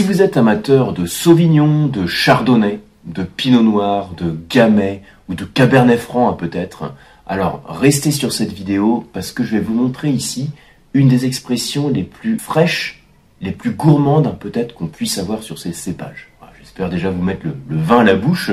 Si 0.00 0.06
vous 0.06 0.22
êtes 0.22 0.38
amateur 0.38 0.94
de 0.94 1.04
Sauvignon, 1.04 1.86
de 1.86 2.06
Chardonnay, 2.06 2.80
de 3.04 3.22
Pinot 3.22 3.62
Noir, 3.62 4.14
de 4.16 4.34
Gamay 4.48 5.02
ou 5.28 5.34
de 5.34 5.44
Cabernet 5.44 6.00
Franc 6.00 6.32
peut-être, 6.32 6.94
alors 7.26 7.62
restez 7.68 8.10
sur 8.10 8.32
cette 8.32 8.54
vidéo 8.54 9.06
parce 9.12 9.30
que 9.30 9.44
je 9.44 9.50
vais 9.50 9.60
vous 9.60 9.74
montrer 9.74 10.08
ici 10.08 10.52
une 10.94 11.08
des 11.08 11.26
expressions 11.26 11.90
les 11.90 12.02
plus 12.02 12.38
fraîches, 12.38 13.04
les 13.42 13.52
plus 13.52 13.72
gourmandes 13.72 14.38
peut-être 14.40 14.74
qu'on 14.74 14.86
puisse 14.86 15.18
avoir 15.18 15.42
sur 15.42 15.58
ces 15.58 15.74
cépages. 15.74 16.30
J'espère 16.58 16.88
déjà 16.88 17.10
vous 17.10 17.22
mettre 17.22 17.44
le, 17.44 17.54
le 17.68 17.76
vin 17.76 17.98
à 17.98 18.04
la 18.04 18.14
bouche. 18.14 18.52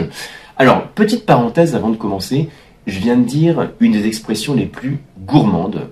Alors, 0.57 0.89
petite 0.89 1.25
parenthèse 1.25 1.77
avant 1.77 1.91
de 1.91 1.95
commencer, 1.95 2.49
je 2.87 2.99
viens 2.99 3.15
de 3.15 3.23
dire 3.23 3.71
une 3.79 3.93
des 3.93 4.05
expressions 4.05 4.53
les 4.53 4.65
plus 4.65 4.97
gourmandes. 5.25 5.91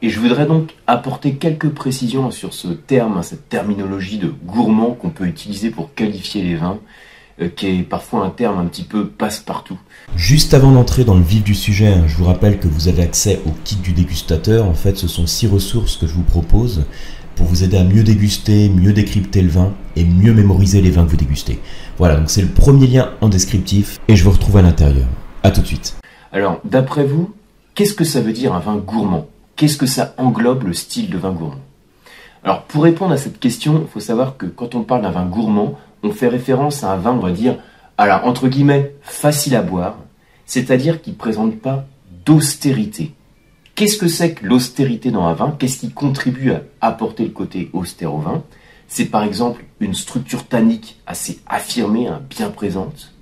Et 0.00 0.10
je 0.10 0.20
voudrais 0.20 0.46
donc 0.46 0.74
apporter 0.86 1.34
quelques 1.34 1.70
précisions 1.70 2.30
sur 2.30 2.54
ce 2.54 2.68
terme, 2.68 3.20
cette 3.24 3.48
terminologie 3.48 4.18
de 4.18 4.32
gourmand 4.46 4.92
qu'on 4.92 5.10
peut 5.10 5.26
utiliser 5.26 5.70
pour 5.70 5.92
qualifier 5.94 6.42
les 6.42 6.54
vins, 6.54 6.78
euh, 7.42 7.48
qui 7.48 7.66
est 7.66 7.82
parfois 7.82 8.24
un 8.24 8.30
terme 8.30 8.60
un 8.60 8.66
petit 8.66 8.84
peu 8.84 9.08
passe-partout. 9.08 9.76
Juste 10.14 10.54
avant 10.54 10.70
d'entrer 10.70 11.02
dans 11.02 11.16
le 11.16 11.22
vif 11.22 11.42
du 11.42 11.56
sujet, 11.56 11.88
hein, 11.88 12.04
je 12.06 12.16
vous 12.16 12.26
rappelle 12.26 12.60
que 12.60 12.68
vous 12.68 12.86
avez 12.86 13.02
accès 13.02 13.40
au 13.44 13.50
kit 13.64 13.74
du 13.74 13.92
dégustateur. 13.92 14.66
En 14.66 14.74
fait, 14.74 14.96
ce 14.96 15.08
sont 15.08 15.26
six 15.26 15.48
ressources 15.48 15.96
que 15.96 16.06
je 16.06 16.14
vous 16.14 16.22
propose 16.22 16.84
pour 17.34 17.46
vous 17.46 17.64
aider 17.64 17.76
à 17.76 17.84
mieux 17.84 18.04
déguster, 18.04 18.68
mieux 18.68 18.92
décrypter 18.92 19.42
le 19.42 19.48
vin 19.48 19.72
et 19.96 20.04
mieux 20.04 20.32
mémoriser 20.32 20.80
les 20.80 20.90
vins 20.90 21.06
que 21.06 21.10
vous 21.10 21.16
dégustez. 21.16 21.58
Voilà, 21.98 22.16
donc 22.16 22.30
c'est 22.30 22.42
le 22.42 22.48
premier 22.48 22.86
lien 22.86 23.10
en 23.20 23.28
descriptif 23.28 23.98
et 24.06 24.14
je 24.14 24.22
vous 24.22 24.30
retrouve 24.30 24.58
à 24.58 24.62
l'intérieur. 24.62 25.08
A 25.42 25.50
tout 25.50 25.60
de 25.60 25.66
suite. 25.66 25.96
Alors, 26.32 26.60
d'après 26.64 27.04
vous, 27.04 27.32
qu'est-ce 27.74 27.94
que 27.94 28.04
ça 28.04 28.20
veut 28.20 28.32
dire 28.32 28.54
un 28.54 28.60
vin 28.60 28.76
gourmand? 28.76 29.26
Qu'est-ce 29.58 29.76
que 29.76 29.86
ça 29.86 30.14
englobe 30.18 30.68
le 30.68 30.72
style 30.72 31.10
de 31.10 31.18
vin 31.18 31.32
gourmand? 31.32 31.58
Alors, 32.44 32.62
pour 32.62 32.84
répondre 32.84 33.12
à 33.12 33.16
cette 33.16 33.40
question, 33.40 33.82
il 33.82 33.88
faut 33.88 33.98
savoir 33.98 34.36
que 34.36 34.46
quand 34.46 34.76
on 34.76 34.84
parle 34.84 35.02
d'un 35.02 35.10
vin 35.10 35.26
gourmand, 35.26 35.76
on 36.04 36.12
fait 36.12 36.28
référence 36.28 36.84
à 36.84 36.92
un 36.92 36.96
vin, 36.96 37.10
on 37.10 37.18
va 37.18 37.32
dire, 37.32 37.58
alors, 37.96 38.24
entre 38.24 38.46
guillemets, 38.46 38.94
facile 39.02 39.56
à 39.56 39.62
boire, 39.62 39.96
c'est-à-dire 40.46 41.02
qui 41.02 41.10
ne 41.10 41.16
présente 41.16 41.58
pas 41.58 41.86
d'austérité. 42.24 43.14
Qu'est-ce 43.74 43.98
que 43.98 44.06
c'est 44.06 44.34
que 44.34 44.46
l'austérité 44.46 45.10
dans 45.10 45.24
un 45.24 45.32
vin? 45.32 45.56
Qu'est-ce 45.58 45.80
qui 45.80 45.90
contribue 45.90 46.52
à 46.52 46.62
apporter 46.80 47.24
le 47.24 47.30
côté 47.30 47.68
austère 47.72 48.14
au 48.14 48.20
vin? 48.20 48.44
C'est 48.86 49.06
par 49.06 49.24
exemple 49.24 49.64
une 49.80 49.94
structure 49.94 50.46
tannique 50.46 51.00
assez 51.04 51.40
affirmée, 51.48 52.06
hein, 52.06 52.22
bien 52.30 52.50
présente, 52.50 53.12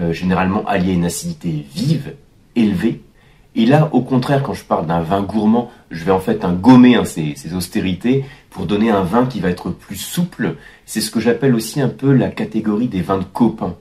euh, 0.00 0.12
généralement 0.12 0.66
alliée 0.66 0.90
à 0.90 0.94
une 0.94 1.04
acidité 1.04 1.64
vive, 1.72 2.16
élevée, 2.56 3.04
et 3.58 3.64
là, 3.64 3.88
au 3.92 4.02
contraire, 4.02 4.42
quand 4.42 4.52
je 4.52 4.64
parle 4.64 4.86
d'un 4.86 5.00
vin 5.00 5.22
gourmand, 5.22 5.70
je 5.90 6.04
vais 6.04 6.12
en 6.12 6.20
fait 6.20 6.44
un 6.44 6.52
gommer 6.52 6.94
hein, 6.96 7.06
ces, 7.06 7.34
austérités 7.54 8.26
pour 8.50 8.66
donner 8.66 8.90
un 8.90 9.02
vin 9.02 9.24
qui 9.24 9.40
va 9.40 9.48
être 9.48 9.70
plus 9.70 9.96
souple. 9.96 10.56
C'est 10.84 11.00
ce 11.00 11.10
que 11.10 11.20
j'appelle 11.20 11.54
aussi 11.54 11.80
un 11.80 11.88
peu 11.88 12.12
la 12.12 12.28
catégorie 12.28 12.88
des 12.88 13.00
vins 13.00 13.16
de 13.16 13.24
copains. 13.24 13.74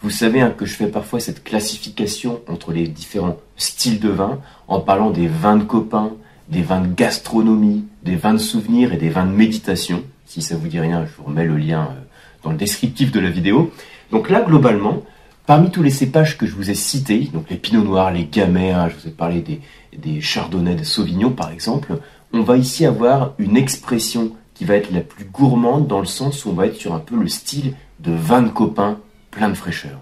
Vous 0.00 0.10
savez 0.10 0.40
hein, 0.40 0.54
que 0.56 0.64
je 0.64 0.74
fais 0.74 0.86
parfois 0.86 1.18
cette 1.18 1.42
classification 1.42 2.40
entre 2.48 2.70
les 2.70 2.86
différents 2.86 3.38
styles 3.56 3.98
de 3.98 4.10
vin 4.10 4.38
en 4.68 4.78
parlant 4.78 5.10
des 5.10 5.26
vins 5.26 5.56
de 5.56 5.64
copains, 5.64 6.12
des 6.48 6.62
vins 6.62 6.80
de 6.80 6.94
gastronomie, 6.94 7.84
des 8.04 8.14
vins 8.14 8.34
de 8.34 8.38
souvenirs 8.38 8.92
et 8.92 8.96
des 8.96 9.08
vins 9.08 9.26
de 9.26 9.32
méditation. 9.32 10.04
Si 10.26 10.40
ça 10.40 10.54
vous 10.54 10.68
dit 10.68 10.78
rien, 10.78 11.04
je 11.04 11.10
vous 11.16 11.24
remets 11.24 11.46
le 11.46 11.56
lien 11.56 11.88
euh, 11.90 12.00
dans 12.44 12.52
le 12.52 12.56
descriptif 12.56 13.10
de 13.10 13.18
la 13.18 13.30
vidéo. 13.30 13.72
Donc 14.12 14.30
là, 14.30 14.42
globalement, 14.42 15.02
Parmi 15.46 15.70
tous 15.70 15.82
les 15.84 15.90
cépages 15.90 16.36
que 16.36 16.44
je 16.44 16.56
vous 16.56 16.70
ai 16.70 16.74
cités, 16.74 17.30
donc 17.32 17.48
les 17.50 17.56
pinots 17.56 17.84
noirs, 17.84 18.10
les 18.10 18.24
gamay, 18.24 18.72
hein, 18.72 18.88
je 18.88 18.96
vous 18.96 19.06
ai 19.06 19.12
parlé 19.12 19.42
des, 19.42 19.60
des 19.96 20.20
chardonnays, 20.20 20.74
des 20.74 20.82
sauvignons 20.82 21.30
par 21.30 21.52
exemple, 21.52 21.98
on 22.32 22.42
va 22.42 22.56
ici 22.56 22.84
avoir 22.84 23.32
une 23.38 23.56
expression 23.56 24.32
qui 24.54 24.64
va 24.64 24.74
être 24.74 24.92
la 24.92 25.02
plus 25.02 25.24
gourmande 25.24 25.86
dans 25.86 26.00
le 26.00 26.06
sens 26.06 26.44
où 26.44 26.50
on 26.50 26.54
va 26.54 26.66
être 26.66 26.74
sur 26.74 26.94
un 26.94 26.98
peu 26.98 27.14
le 27.14 27.28
style 27.28 27.74
de 28.00 28.10
vin 28.10 28.42
de 28.42 28.48
copain 28.48 28.98
plein 29.30 29.48
de 29.48 29.54
fraîcheur. 29.54 30.00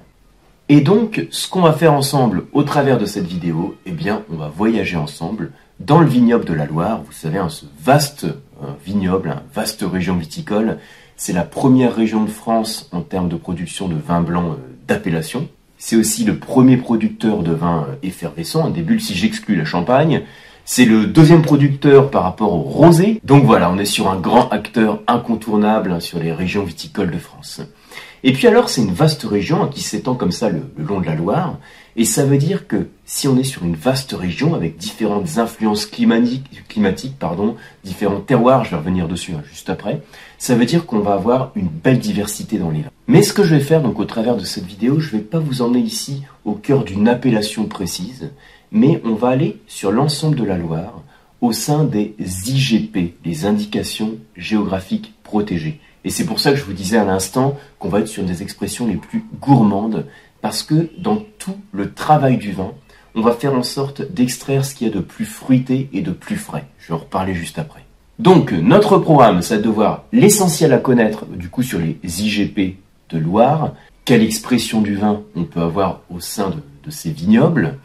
Et 0.71 0.81
donc, 0.81 1.27
ce 1.31 1.47
qu'on 1.47 1.61
va 1.61 1.75
faire 1.75 1.93
ensemble 1.93 2.45
au 2.53 2.63
travers 2.63 2.97
de 2.97 3.05
cette 3.05 3.27
vidéo, 3.27 3.77
eh 3.85 3.93
bien, 3.93 4.23
on 4.33 4.37
va 4.37 4.49
voyager 4.49 4.97
ensemble 4.97 5.53
dans 5.79 6.01
le 6.01 6.07
vignoble 6.07 6.47
de 6.47 6.55
la 6.55 6.65
Loire. 6.65 7.03
Vous 7.05 7.13
savez, 7.13 7.37
hein, 7.37 7.51
ce 7.51 7.67
vaste 7.83 8.25
euh, 8.25 8.69
vignoble, 8.85 9.29
une 9.29 9.53
vaste 9.55 9.85
région 9.87 10.17
viticole. 10.17 10.79
C'est 11.17 11.35
la 11.35 11.43
première 11.43 11.95
région 11.95 12.25
de 12.25 12.31
France 12.31 12.89
en 12.93 13.03
termes 13.03 13.29
de 13.29 13.37
production 13.37 13.89
de 13.89 13.95
vin 13.95 14.23
blanc 14.23 14.53
euh, 14.53 14.74
d'appellation. 14.87 15.49
C'est 15.79 15.97
aussi 15.97 16.25
le 16.25 16.39
premier 16.39 16.77
producteur 16.77 17.43
de 17.43 17.53
vin 17.53 17.87
euh, 17.89 17.95
effervescent, 18.03 18.71
des 18.71 18.83
bulles 18.83 19.01
si 19.01 19.15
j'exclus 19.15 19.57
la 19.57 19.65
champagne. 19.65 20.23
C'est 20.65 20.87
le 20.87 21.07
deuxième 21.07 21.43
producteur 21.43 22.11
par 22.11 22.23
rapport 22.23 22.55
au 22.55 22.63
rosé. 22.63 23.21
Donc 23.23 23.45
voilà, 23.45 23.71
on 23.71 23.79
est 23.79 23.85
sur 23.85 24.09
un 24.09 24.17
grand 24.17 24.49
acteur 24.49 25.01
incontournable 25.07 25.93
hein, 25.93 26.01
sur 26.01 26.19
les 26.19 26.33
régions 26.33 26.65
viticoles 26.65 27.11
de 27.11 27.19
France. 27.19 27.61
Et 28.23 28.33
puis 28.33 28.47
alors, 28.47 28.71
c'est 28.71 28.81
une 28.81 28.95
vaste 28.95 29.25
région 29.25 29.63
hein, 29.63 29.71
qui 29.71 29.83
s'étend 29.83 30.15
comme 30.15 30.33
ça 30.33 30.49
le, 30.49 30.63
long 30.79 31.01
de 31.01 31.07
la 31.07 31.15
Loire. 31.15 31.59
Et 31.97 32.05
ça 32.05 32.25
veut 32.25 32.39
dire 32.39 32.67
que 32.67 32.89
si 33.05 33.29
on 33.29 33.39
est 33.39 33.45
sur 33.45 33.65
une 33.65 33.77
vaste 33.77 34.13
région 34.13 34.55
avec 34.55 34.77
différentes 34.77 35.39
influences 35.39 35.87
climatiques, 35.87 36.65
climatiques 36.69 37.17
pardon, 37.19 37.55
différents 37.85 38.21
terroirs, 38.21 38.65
je 38.65 38.71
vais 38.71 38.77
revenir 38.77 39.07
dessus 39.07 39.33
hein, 39.33 39.43
juste 39.49 39.71
après, 39.71 40.03
ça 40.39 40.57
veut 40.57 40.67
dire 40.67 40.87
qu'on 40.87 40.99
va 40.99 41.15
avoir 41.15 41.53
une 41.55 41.69
belle 41.69 42.01
diversité 42.01 42.59
dans 42.59 42.71
les 42.71 42.83
vins. 42.83 42.91
Mais 43.07 43.23
ce 43.23 43.33
que 43.33 43.45
je 43.45 43.55
vais 43.55 43.61
faire 43.61 43.81
donc 43.81 44.01
au 44.01 44.05
travers 44.07 44.37
de 44.37 44.45
cette 44.45 44.67
vidéo, 44.67 44.99
je 44.99 45.15
ne 45.15 45.19
vais 45.19 45.25
pas 45.25 45.39
vous 45.39 45.63
emmener 45.63 45.81
ici 45.81 46.23
au 46.45 46.55
cœur 46.55 46.83
d'une 46.83 47.07
appellation 47.07 47.67
précise, 47.67 48.31
mais 48.73 49.01
on 49.05 49.15
va 49.15 49.29
aller 49.29 49.61
sur 49.69 49.93
l'ensemble 49.93 50.37
de 50.37 50.45
la 50.45 50.59
Loire 50.59 51.03
au 51.41 51.53
sein 51.53 51.85
des 51.85 52.15
IGP, 52.47 53.15
les 53.25 53.47
indications 53.47 54.17
géographiques 54.37 55.15
protégées. 55.23 55.79
Et 56.05 56.11
c'est 56.11 56.27
pour 56.27 56.41
ça 56.41 56.51
que 56.51 56.57
je 56.57 56.65
vous 56.65 56.73
disais 56.73 56.99
à 56.99 57.05
l'instant 57.05 57.57
qu'on 57.79 57.89
va 57.89 58.01
être 58.01 58.09
sur 58.09 58.25
des 58.25 58.43
expressions 58.43 58.87
les 58.87 58.97
plus 58.97 59.25
gourmandes, 59.41 60.07
parce 60.41 60.63
que 60.63 60.91
dans 60.99 61.23
tout 61.45 61.57
le 61.73 61.93
travail 61.93 62.39
du 62.39 62.53
vin, 62.53 62.73
on 63.15 63.21
va 63.21 63.33
faire 63.33 63.55
en 63.55 63.63
sorte 63.63 64.01
d'extraire 64.01 64.65
ce 64.65 64.75
qu'il 64.75 64.89
y 64.89 64.91
a 64.91 64.95
de 64.95 65.01
plus 65.01 65.27
fruité 65.27 65.91
et 65.93 66.01
de 66.01 66.11
plus 66.11 66.37
frais. 66.37 66.65
Je 66.79 66.89
vais 66.89 66.95
en 66.95 66.99
reparler 66.99 67.35
juste 67.35 67.59
après. 67.59 67.85
Donc, 68.19 68.53
notre 68.53 68.97
programme, 68.99 69.43
c'est 69.43 69.61
de 69.61 69.69
voir 69.69 70.05
l'essentiel 70.13 70.73
à 70.73 70.79
connaître, 70.79 71.27
du 71.27 71.51
coup, 71.51 71.63
sur 71.63 71.79
les 71.79 71.99
IGP 72.03 72.79
de 73.11 73.19
Loire, 73.19 73.75
quelle 74.07 74.23
expression 74.23 74.81
du 74.81 74.97
vin 74.97 75.21
on 75.37 75.45
peut 75.45 75.61
avoir 75.61 76.01
au 76.11 76.21
sein 76.21 76.51
de, 76.51 76.91
ces 76.91 77.11
vignobles, 77.11 77.79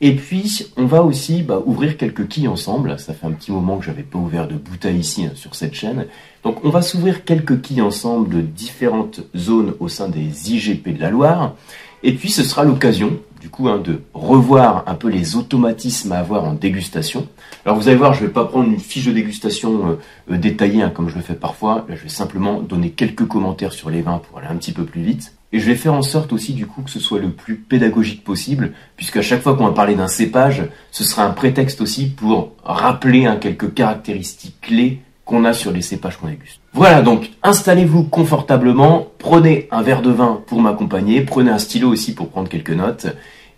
et 0.00 0.14
puis, 0.14 0.66
on 0.76 0.86
va 0.86 1.02
aussi 1.02 1.42
bah, 1.42 1.60
ouvrir 1.66 1.96
quelques 1.96 2.28
quilles 2.28 2.46
ensemble. 2.46 2.98
Ça 3.00 3.14
fait 3.14 3.26
un 3.26 3.32
petit 3.32 3.50
moment 3.50 3.78
que 3.78 3.84
j'avais 3.84 4.04
pas 4.04 4.18
ouvert 4.18 4.46
de 4.46 4.54
bouteille 4.54 4.98
ici 4.98 5.24
hein, 5.24 5.32
sur 5.34 5.56
cette 5.56 5.74
chaîne. 5.74 6.06
Donc, 6.44 6.64
on 6.64 6.70
va 6.70 6.82
s'ouvrir 6.82 7.24
quelques 7.24 7.60
quilles 7.60 7.82
ensemble 7.82 8.28
de 8.28 8.40
différentes 8.40 9.22
zones 9.36 9.74
au 9.80 9.88
sein 9.88 10.08
des 10.08 10.52
IGP 10.52 10.96
de 10.96 11.00
la 11.00 11.10
Loire. 11.10 11.56
Et 12.02 12.14
puis, 12.14 12.30
ce 12.30 12.44
sera 12.44 12.64
l'occasion, 12.64 13.18
du 13.40 13.48
coup, 13.48 13.68
hein, 13.68 13.78
de 13.78 14.02
revoir 14.14 14.84
un 14.86 14.94
peu 14.94 15.08
les 15.08 15.36
automatismes 15.36 16.12
à 16.12 16.18
avoir 16.18 16.44
en 16.44 16.54
dégustation. 16.54 17.26
Alors, 17.64 17.76
vous 17.76 17.88
allez 17.88 17.96
voir, 17.96 18.14
je 18.14 18.22
ne 18.22 18.26
vais 18.26 18.32
pas 18.32 18.44
prendre 18.44 18.68
une 18.70 18.78
fiche 18.78 19.06
de 19.06 19.12
dégustation 19.12 19.90
euh, 19.90 20.34
euh, 20.34 20.38
détaillée, 20.38 20.82
hein, 20.82 20.90
comme 20.90 21.08
je 21.08 21.16
le 21.16 21.22
fais 21.22 21.34
parfois. 21.34 21.86
Là, 21.88 21.96
je 21.96 22.02
vais 22.02 22.08
simplement 22.08 22.60
donner 22.60 22.90
quelques 22.90 23.26
commentaires 23.26 23.72
sur 23.72 23.90
les 23.90 24.02
vins 24.02 24.18
pour 24.18 24.38
aller 24.38 24.48
un 24.48 24.56
petit 24.56 24.72
peu 24.72 24.84
plus 24.84 25.02
vite. 25.02 25.32
Et 25.52 25.60
je 25.60 25.66
vais 25.66 25.76
faire 25.76 25.94
en 25.94 26.02
sorte 26.02 26.34
aussi 26.34 26.52
du 26.52 26.66
coup 26.66 26.82
que 26.82 26.90
ce 26.90 27.00
soit 27.00 27.20
le 27.20 27.30
plus 27.30 27.56
pédagogique 27.56 28.22
possible, 28.22 28.72
puisqu'à 28.96 29.22
chaque 29.22 29.40
fois 29.40 29.56
qu'on 29.56 29.66
va 29.66 29.72
parler 29.72 29.94
d'un 29.94 30.08
cépage, 30.08 30.64
ce 30.90 31.04
sera 31.04 31.24
un 31.24 31.30
prétexte 31.30 31.80
aussi 31.80 32.10
pour 32.10 32.52
rappeler 32.64 33.24
hein, 33.24 33.36
quelques 33.36 33.72
caractéristiques 33.72 34.60
clés 34.60 35.00
qu'on 35.28 35.44
a 35.44 35.52
sur 35.52 35.72
les 35.72 35.82
cépages 35.82 36.16
qu'on 36.16 36.28
déguste. 36.28 36.58
Voilà, 36.72 37.02
donc 37.02 37.30
installez-vous 37.42 38.04
confortablement, 38.04 39.08
prenez 39.18 39.68
un 39.70 39.82
verre 39.82 40.00
de 40.00 40.10
vin 40.10 40.40
pour 40.46 40.62
m'accompagner, 40.62 41.20
prenez 41.20 41.50
un 41.50 41.58
stylo 41.58 41.90
aussi 41.90 42.14
pour 42.14 42.30
prendre 42.30 42.48
quelques 42.48 42.70
notes, 42.70 43.08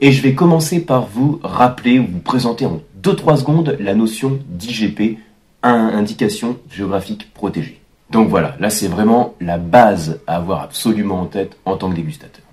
et 0.00 0.10
je 0.10 0.20
vais 0.20 0.34
commencer 0.34 0.80
par 0.80 1.06
vous 1.06 1.38
rappeler 1.44 2.00
ou 2.00 2.08
vous 2.10 2.18
présenter 2.18 2.66
en 2.66 2.80
2-3 3.00 3.36
secondes 3.38 3.76
la 3.78 3.94
notion 3.94 4.40
d'IGP, 4.48 5.18
indication 5.62 6.56
géographique 6.68 7.32
protégée. 7.32 7.80
Donc 8.10 8.28
voilà, 8.28 8.56
là 8.58 8.68
c'est 8.68 8.88
vraiment 8.88 9.34
la 9.40 9.56
base 9.56 10.18
à 10.26 10.36
avoir 10.36 10.62
absolument 10.62 11.20
en 11.20 11.26
tête 11.26 11.56
en 11.66 11.76
tant 11.76 11.88
que 11.88 11.94
dégustateur. 11.94 12.44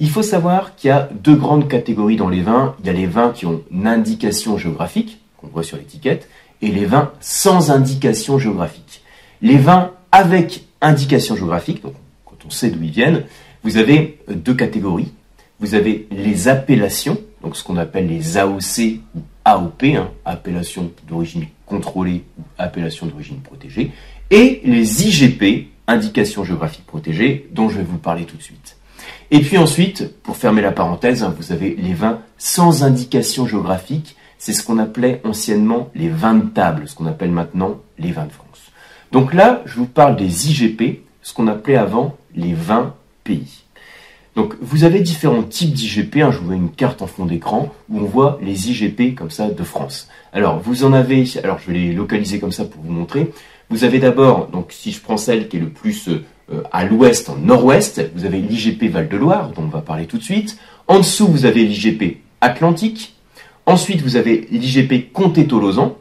Il 0.00 0.10
faut 0.10 0.22
savoir 0.22 0.74
qu'il 0.74 0.88
y 0.88 0.90
a 0.92 1.08
deux 1.12 1.36
grandes 1.36 1.68
catégories 1.68 2.16
dans 2.16 2.30
les 2.30 2.40
vins. 2.40 2.74
Il 2.80 2.86
y 2.86 2.90
a 2.90 2.94
les 2.94 3.06
vins 3.06 3.30
qui 3.30 3.46
ont 3.46 3.62
une 3.70 3.86
indication 3.86 4.58
géographique, 4.58 5.20
qu'on 5.36 5.46
voit 5.46 5.62
sur 5.62 5.76
l'étiquette, 5.76 6.28
et 6.62 6.68
les 6.68 6.86
vins 6.86 7.12
sans 7.20 7.70
indication 7.70 8.38
géographique. 8.38 9.02
Les 9.42 9.56
vins 9.56 9.92
avec 10.12 10.64
indication 10.80 11.36
géographique, 11.36 11.82
donc 11.82 11.94
quand 12.24 12.36
on 12.46 12.50
sait 12.50 12.70
d'où 12.70 12.82
ils 12.82 12.90
viennent, 12.90 13.24
vous 13.62 13.76
avez 13.76 14.18
deux 14.28 14.54
catégories. 14.54 15.12
Vous 15.58 15.74
avez 15.74 16.08
les 16.10 16.48
appellations, 16.48 17.18
donc 17.42 17.54
ce 17.56 17.62
qu'on 17.62 17.76
appelle 17.76 18.08
les 18.08 18.38
AOC 18.38 19.00
ou 19.14 19.20
AOP, 19.44 19.84
hein, 19.84 20.10
appellation 20.24 20.90
d'origine 21.06 21.46
contrôlée 21.66 22.24
ou 22.38 22.42
appellation 22.56 23.06
d'origine 23.06 23.40
protégée, 23.40 23.92
et 24.30 24.62
les 24.64 25.06
IGP, 25.06 25.68
indications 25.86 26.44
géographiques 26.44 26.86
protégées, 26.86 27.46
dont 27.52 27.68
je 27.68 27.76
vais 27.76 27.82
vous 27.84 27.98
parler 27.98 28.24
tout 28.24 28.36
de 28.36 28.42
suite. 28.42 28.76
Et 29.30 29.40
puis 29.40 29.58
ensuite, 29.58 30.12
pour 30.22 30.36
fermer 30.36 30.62
la 30.62 30.72
parenthèse, 30.72 31.22
hein, 31.22 31.34
vous 31.36 31.52
avez 31.52 31.76
les 31.76 31.94
vins 31.94 32.20
sans 32.38 32.82
indication 32.82 33.46
géographique. 33.46 34.16
C'est 34.40 34.54
ce 34.54 34.64
qu'on 34.64 34.78
appelait 34.78 35.20
anciennement 35.24 35.90
les 35.94 36.08
vins 36.08 36.34
de 36.34 36.48
table, 36.48 36.88
ce 36.88 36.94
qu'on 36.94 37.04
appelle 37.04 37.30
maintenant 37.30 37.78
les 37.98 38.10
vins 38.10 38.24
de 38.24 38.32
France. 38.32 38.72
Donc 39.12 39.34
là, 39.34 39.60
je 39.66 39.76
vous 39.76 39.86
parle 39.86 40.16
des 40.16 40.48
IGP, 40.48 41.02
ce 41.20 41.34
qu'on 41.34 41.46
appelait 41.46 41.76
avant 41.76 42.16
les 42.34 42.54
20 42.54 42.94
pays. 43.22 43.64
Donc 44.36 44.54
vous 44.62 44.84
avez 44.84 45.00
différents 45.00 45.42
types 45.42 45.74
d'IGP, 45.74 46.16
hein, 46.22 46.30
je 46.30 46.38
vous 46.38 46.48
mets 46.48 46.56
une 46.56 46.70
carte 46.70 47.02
en 47.02 47.06
fond 47.06 47.26
d'écran 47.26 47.70
où 47.90 47.98
on 47.98 48.04
voit 48.04 48.38
les 48.40 48.70
IGP 48.70 49.14
comme 49.14 49.30
ça 49.30 49.50
de 49.50 49.62
France. 49.62 50.08
Alors 50.32 50.58
vous 50.58 50.84
en 50.84 50.94
avez, 50.94 51.24
alors 51.44 51.58
je 51.58 51.70
vais 51.70 51.78
les 51.78 51.92
localiser 51.92 52.40
comme 52.40 52.52
ça 52.52 52.64
pour 52.64 52.80
vous 52.82 52.92
montrer. 52.92 53.32
Vous 53.68 53.84
avez 53.84 53.98
d'abord, 53.98 54.46
donc 54.46 54.68
si 54.70 54.90
je 54.90 55.02
prends 55.02 55.18
celle 55.18 55.48
qui 55.48 55.58
est 55.58 55.60
le 55.60 55.68
plus 55.68 56.08
euh, 56.08 56.62
à 56.72 56.86
l'ouest, 56.86 57.28
en 57.28 57.36
nord-ouest, 57.36 58.10
vous 58.14 58.24
avez 58.24 58.38
l'IGP 58.38 58.84
Val-de-Loire, 58.84 59.50
dont 59.50 59.64
on 59.64 59.68
va 59.68 59.82
parler 59.82 60.06
tout 60.06 60.16
de 60.16 60.22
suite. 60.22 60.58
En 60.88 60.98
dessous, 60.98 61.26
vous 61.26 61.44
avez 61.44 61.66
l'IGP 61.66 62.22
Atlantique. 62.40 63.16
Ensuite, 63.70 64.02
vous 64.02 64.16
avez 64.16 64.48
l'IGP 64.50 65.12
Comté-Tolosan. 65.12 65.96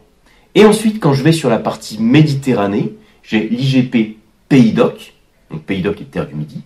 Et 0.56 0.66
ensuite, 0.66 1.00
quand 1.00 1.14
je 1.14 1.22
vais 1.22 1.32
sur 1.32 1.52
la 1.52 1.60
partie 1.60 2.02
Méditerranée, 2.02 2.96
j'ai 3.22 3.48
l'IGP 3.48 4.18
Pays 4.50 4.72
d'Oc, 4.72 5.14
donc 5.52 5.62
Pays 5.62 5.84
d'Oc 5.84 6.02
et 6.02 6.06
Terre 6.06 6.26
du 6.26 6.34
Midi. 6.34 6.64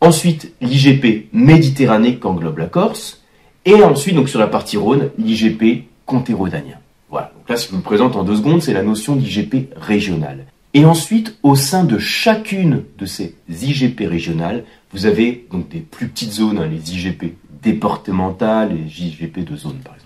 Ensuite, 0.00 0.52
l'IGP 0.60 1.28
Méditerranée 1.32 2.16
qu'englobe 2.16 2.58
la 2.58 2.66
Corse. 2.66 3.22
Et 3.64 3.84
ensuite, 3.84 4.16
donc 4.16 4.28
sur 4.28 4.40
la 4.40 4.48
partie 4.48 4.76
Rhône, 4.76 5.10
l'IGP 5.16 5.84
Comté-Rhodanien. 6.06 6.80
Voilà. 7.08 7.30
Donc 7.36 7.48
là, 7.48 7.56
si 7.56 7.68
je 7.68 7.76
vous 7.76 7.80
présente 7.80 8.16
en 8.16 8.24
deux 8.24 8.34
secondes, 8.34 8.62
c'est 8.62 8.72
la 8.72 8.82
notion 8.82 9.14
d'IGP 9.14 9.72
régional. 9.76 10.46
Et 10.74 10.84
ensuite, 10.84 11.38
au 11.44 11.54
sein 11.54 11.84
de 11.84 11.98
chacune 11.98 12.82
de 12.98 13.06
ces 13.06 13.36
IGP 13.48 14.08
régionales, 14.08 14.64
vous 14.90 15.06
avez 15.06 15.46
donc 15.52 15.68
des 15.68 15.78
plus 15.78 16.08
petites 16.08 16.32
zones, 16.32 16.58
hein, 16.58 16.66
les 16.66 16.94
IGP 16.94 17.36
départementales, 17.62 18.76
les 18.76 19.06
IGP 19.06 19.44
de 19.44 19.54
zone 19.54 19.78
par 19.84 19.94
exemple. 19.94 20.01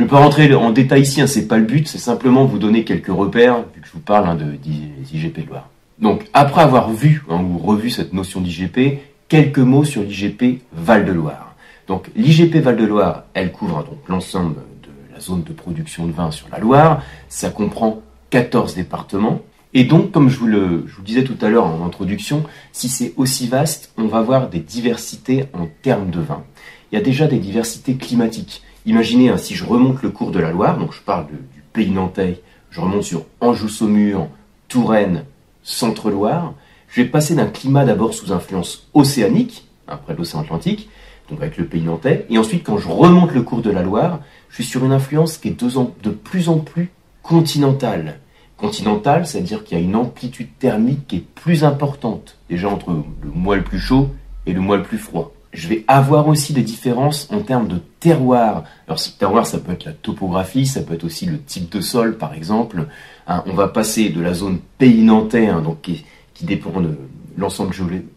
Je 0.00 0.04
ne 0.06 0.08
vais 0.08 0.16
pas 0.16 0.22
rentrer 0.22 0.54
en 0.54 0.70
détail 0.70 1.02
ici, 1.02 1.20
hein, 1.20 1.26
c'est 1.26 1.46
pas 1.46 1.58
le 1.58 1.66
but, 1.66 1.86
c'est 1.86 1.98
simplement 1.98 2.46
vous 2.46 2.58
donner 2.58 2.84
quelques 2.84 3.08
repères, 3.08 3.58
vu 3.74 3.82
que 3.82 3.86
je 3.86 3.92
vous 3.92 4.00
parle 4.00 4.30
hein, 4.30 4.34
de, 4.34 5.46
Loire. 5.46 5.68
Donc, 5.98 6.24
après 6.32 6.62
avoir 6.62 6.90
vu 6.90 7.22
ou 7.28 7.58
revu 7.58 7.90
cette 7.90 8.14
notion 8.14 8.40
d'IGP, 8.40 8.98
quelques 9.28 9.58
mots 9.58 9.84
sur 9.84 10.00
l'IGP 10.00 10.62
Val-de-Loire. 10.72 11.54
Donc, 11.86 12.10
l'IGP 12.16 12.62
Val-de-Loire, 12.62 13.24
elle 13.34 13.52
couvre 13.52 13.84
donc 13.84 13.98
l'ensemble 14.08 14.54
de 14.54 14.88
la 15.12 15.20
zone 15.20 15.42
de 15.42 15.52
production 15.52 16.06
de 16.06 16.12
vin 16.12 16.30
sur 16.30 16.48
la 16.50 16.60
Loire. 16.60 17.02
Ça 17.28 17.50
comprend 17.50 18.00
14 18.30 18.76
départements. 18.76 19.42
Et 19.74 19.84
donc, 19.84 20.12
comme 20.12 20.30
je 20.30 20.38
vous 20.38 20.46
le, 20.46 20.86
disais 21.04 21.24
tout 21.24 21.36
à 21.42 21.50
l'heure 21.50 21.66
en 21.66 21.84
introduction, 21.84 22.44
si 22.72 22.88
c'est 22.88 23.12
aussi 23.18 23.48
vaste, 23.48 23.92
on 23.98 24.06
va 24.06 24.16
avoir 24.20 24.48
des 24.48 24.60
diversités 24.60 25.44
en 25.52 25.68
termes 25.82 26.08
de 26.08 26.20
vin. 26.20 26.42
Il 26.90 26.94
y 26.94 26.98
a 26.98 27.04
déjà 27.04 27.26
des 27.26 27.38
diversités 27.38 27.96
climatiques. 27.96 28.62
Imaginez, 28.86 29.28
hein, 29.28 29.36
si 29.36 29.54
je 29.54 29.64
remonte 29.64 30.02
le 30.02 30.10
cours 30.10 30.30
de 30.30 30.38
la 30.38 30.50
Loire, 30.50 30.78
donc 30.78 30.92
je 30.92 31.00
parle 31.00 31.26
du 31.26 31.62
pays 31.72 31.90
nantais, 31.90 32.42
je 32.70 32.80
remonte 32.80 33.02
sur 33.02 33.24
Anjou-Saumur, 33.40 34.28
Touraine, 34.68 35.24
Centre-Loire, 35.62 36.54
je 36.88 37.02
vais 37.02 37.08
passer 37.08 37.34
d'un 37.34 37.46
climat 37.46 37.84
d'abord 37.84 38.14
sous 38.14 38.32
influence 38.32 38.88
océanique, 38.94 39.68
après 39.86 40.14
l'océan 40.14 40.40
Atlantique, 40.40 40.88
donc 41.28 41.40
avec 41.40 41.56
le 41.56 41.66
pays 41.66 41.82
nantais, 41.82 42.26
et 42.30 42.38
ensuite 42.38 42.64
quand 42.64 42.78
je 42.78 42.88
remonte 42.88 43.32
le 43.32 43.42
cours 43.42 43.62
de 43.62 43.70
la 43.70 43.82
Loire, 43.82 44.20
je 44.48 44.56
suis 44.56 44.64
sur 44.64 44.84
une 44.84 44.92
influence 44.92 45.38
qui 45.38 45.48
est 45.48 45.62
de 45.62 46.10
plus 46.10 46.48
en 46.48 46.58
plus 46.58 46.90
continentale 47.22 48.18
continentale, 48.60 49.26
c'est-à-dire 49.26 49.64
qu'il 49.64 49.78
y 49.78 49.80
a 49.80 49.84
une 49.84 49.96
amplitude 49.96 50.48
thermique 50.58 51.06
qui 51.08 51.16
est 51.16 51.24
plus 51.34 51.64
importante, 51.64 52.36
déjà 52.48 52.68
entre 52.68 52.90
le 52.90 53.30
mois 53.30 53.56
le 53.56 53.64
plus 53.64 53.80
chaud 53.80 54.10
et 54.46 54.52
le 54.52 54.60
mois 54.60 54.76
le 54.76 54.82
plus 54.82 54.98
froid. 54.98 55.32
Je 55.52 55.68
vais 55.68 55.84
avoir 55.88 56.28
aussi 56.28 56.52
des 56.52 56.62
différences 56.62 57.28
en 57.32 57.40
termes 57.40 57.66
de 57.66 57.80
terroir. 57.98 58.64
Alors, 58.86 59.00
terroir, 59.18 59.46
ça 59.46 59.58
peut 59.58 59.72
être 59.72 59.84
la 59.84 59.92
topographie, 59.92 60.66
ça 60.66 60.80
peut 60.80 60.94
être 60.94 61.04
aussi 61.04 61.26
le 61.26 61.40
type 61.40 61.70
de 61.70 61.80
sol, 61.80 62.16
par 62.18 62.34
exemple. 62.34 62.86
Hein, 63.26 63.42
on 63.46 63.54
va 63.54 63.66
passer 63.68 64.10
de 64.10 64.20
la 64.20 64.32
zone 64.32 64.60
pays 64.78 65.02
nantais, 65.02 65.48
hein, 65.48 65.62
qui, 65.82 66.04
dépend 66.42 66.80
de 66.80 66.96
l'ensemble 67.36 67.74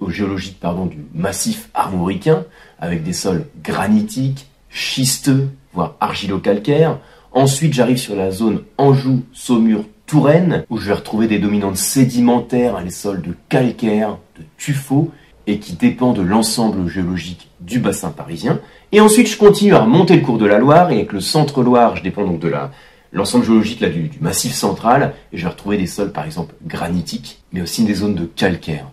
géologique 0.07 0.59
pardon, 0.59 0.85
du 0.85 0.97
massif 1.13 1.69
armoricain, 1.73 2.45
avec 2.79 3.03
des 3.03 3.13
sols 3.13 3.47
granitiques, 3.63 4.47
schisteux, 4.69 5.49
voire 5.73 5.95
argilo-calcaires. 5.99 6.99
Ensuite, 7.31 7.73
j'arrive 7.73 7.97
sur 7.97 8.15
la 8.15 8.31
zone 8.31 8.61
Anjou, 8.77 9.23
Saumur, 9.33 9.85
Touraine, 10.05 10.65
où 10.69 10.77
je 10.77 10.87
vais 10.87 10.93
retrouver 10.93 11.27
des 11.27 11.39
dominantes 11.39 11.77
sédimentaires, 11.77 12.79
les 12.81 12.91
sols 12.91 13.21
de 13.21 13.35
calcaire, 13.49 14.17
de 14.37 14.43
tuffeau, 14.57 15.11
et 15.47 15.59
qui 15.59 15.73
dépend 15.73 16.13
de 16.13 16.21
l'ensemble 16.21 16.87
géologique 16.89 17.49
du 17.59 17.79
bassin 17.79 18.09
parisien. 18.09 18.59
Et 18.91 19.01
ensuite, 19.01 19.27
je 19.27 19.37
continue 19.37 19.73
à 19.73 19.79
remonter 19.79 20.15
le 20.15 20.21
cours 20.21 20.37
de 20.37 20.45
la 20.45 20.59
Loire, 20.59 20.91
et 20.91 20.95
avec 20.95 21.13
le 21.13 21.19
centre-Loire, 21.19 21.95
je 21.95 22.03
dépends 22.03 22.25
donc 22.25 22.39
de 22.39 22.51
l'ensemble 23.11 23.45
géologique 23.45 23.81
là, 23.81 23.89
du, 23.89 24.09
massif 24.21 24.53
central, 24.53 25.13
et 25.31 25.37
je 25.37 25.43
vais 25.43 25.49
retrouver 25.49 25.77
des 25.77 25.87
sols, 25.87 26.11
par 26.11 26.25
exemple, 26.25 26.55
granitiques, 26.65 27.39
mais 27.51 27.61
aussi 27.61 27.83
des 27.83 27.95
zones 27.95 28.15
de 28.15 28.25
calcaire. 28.25 28.87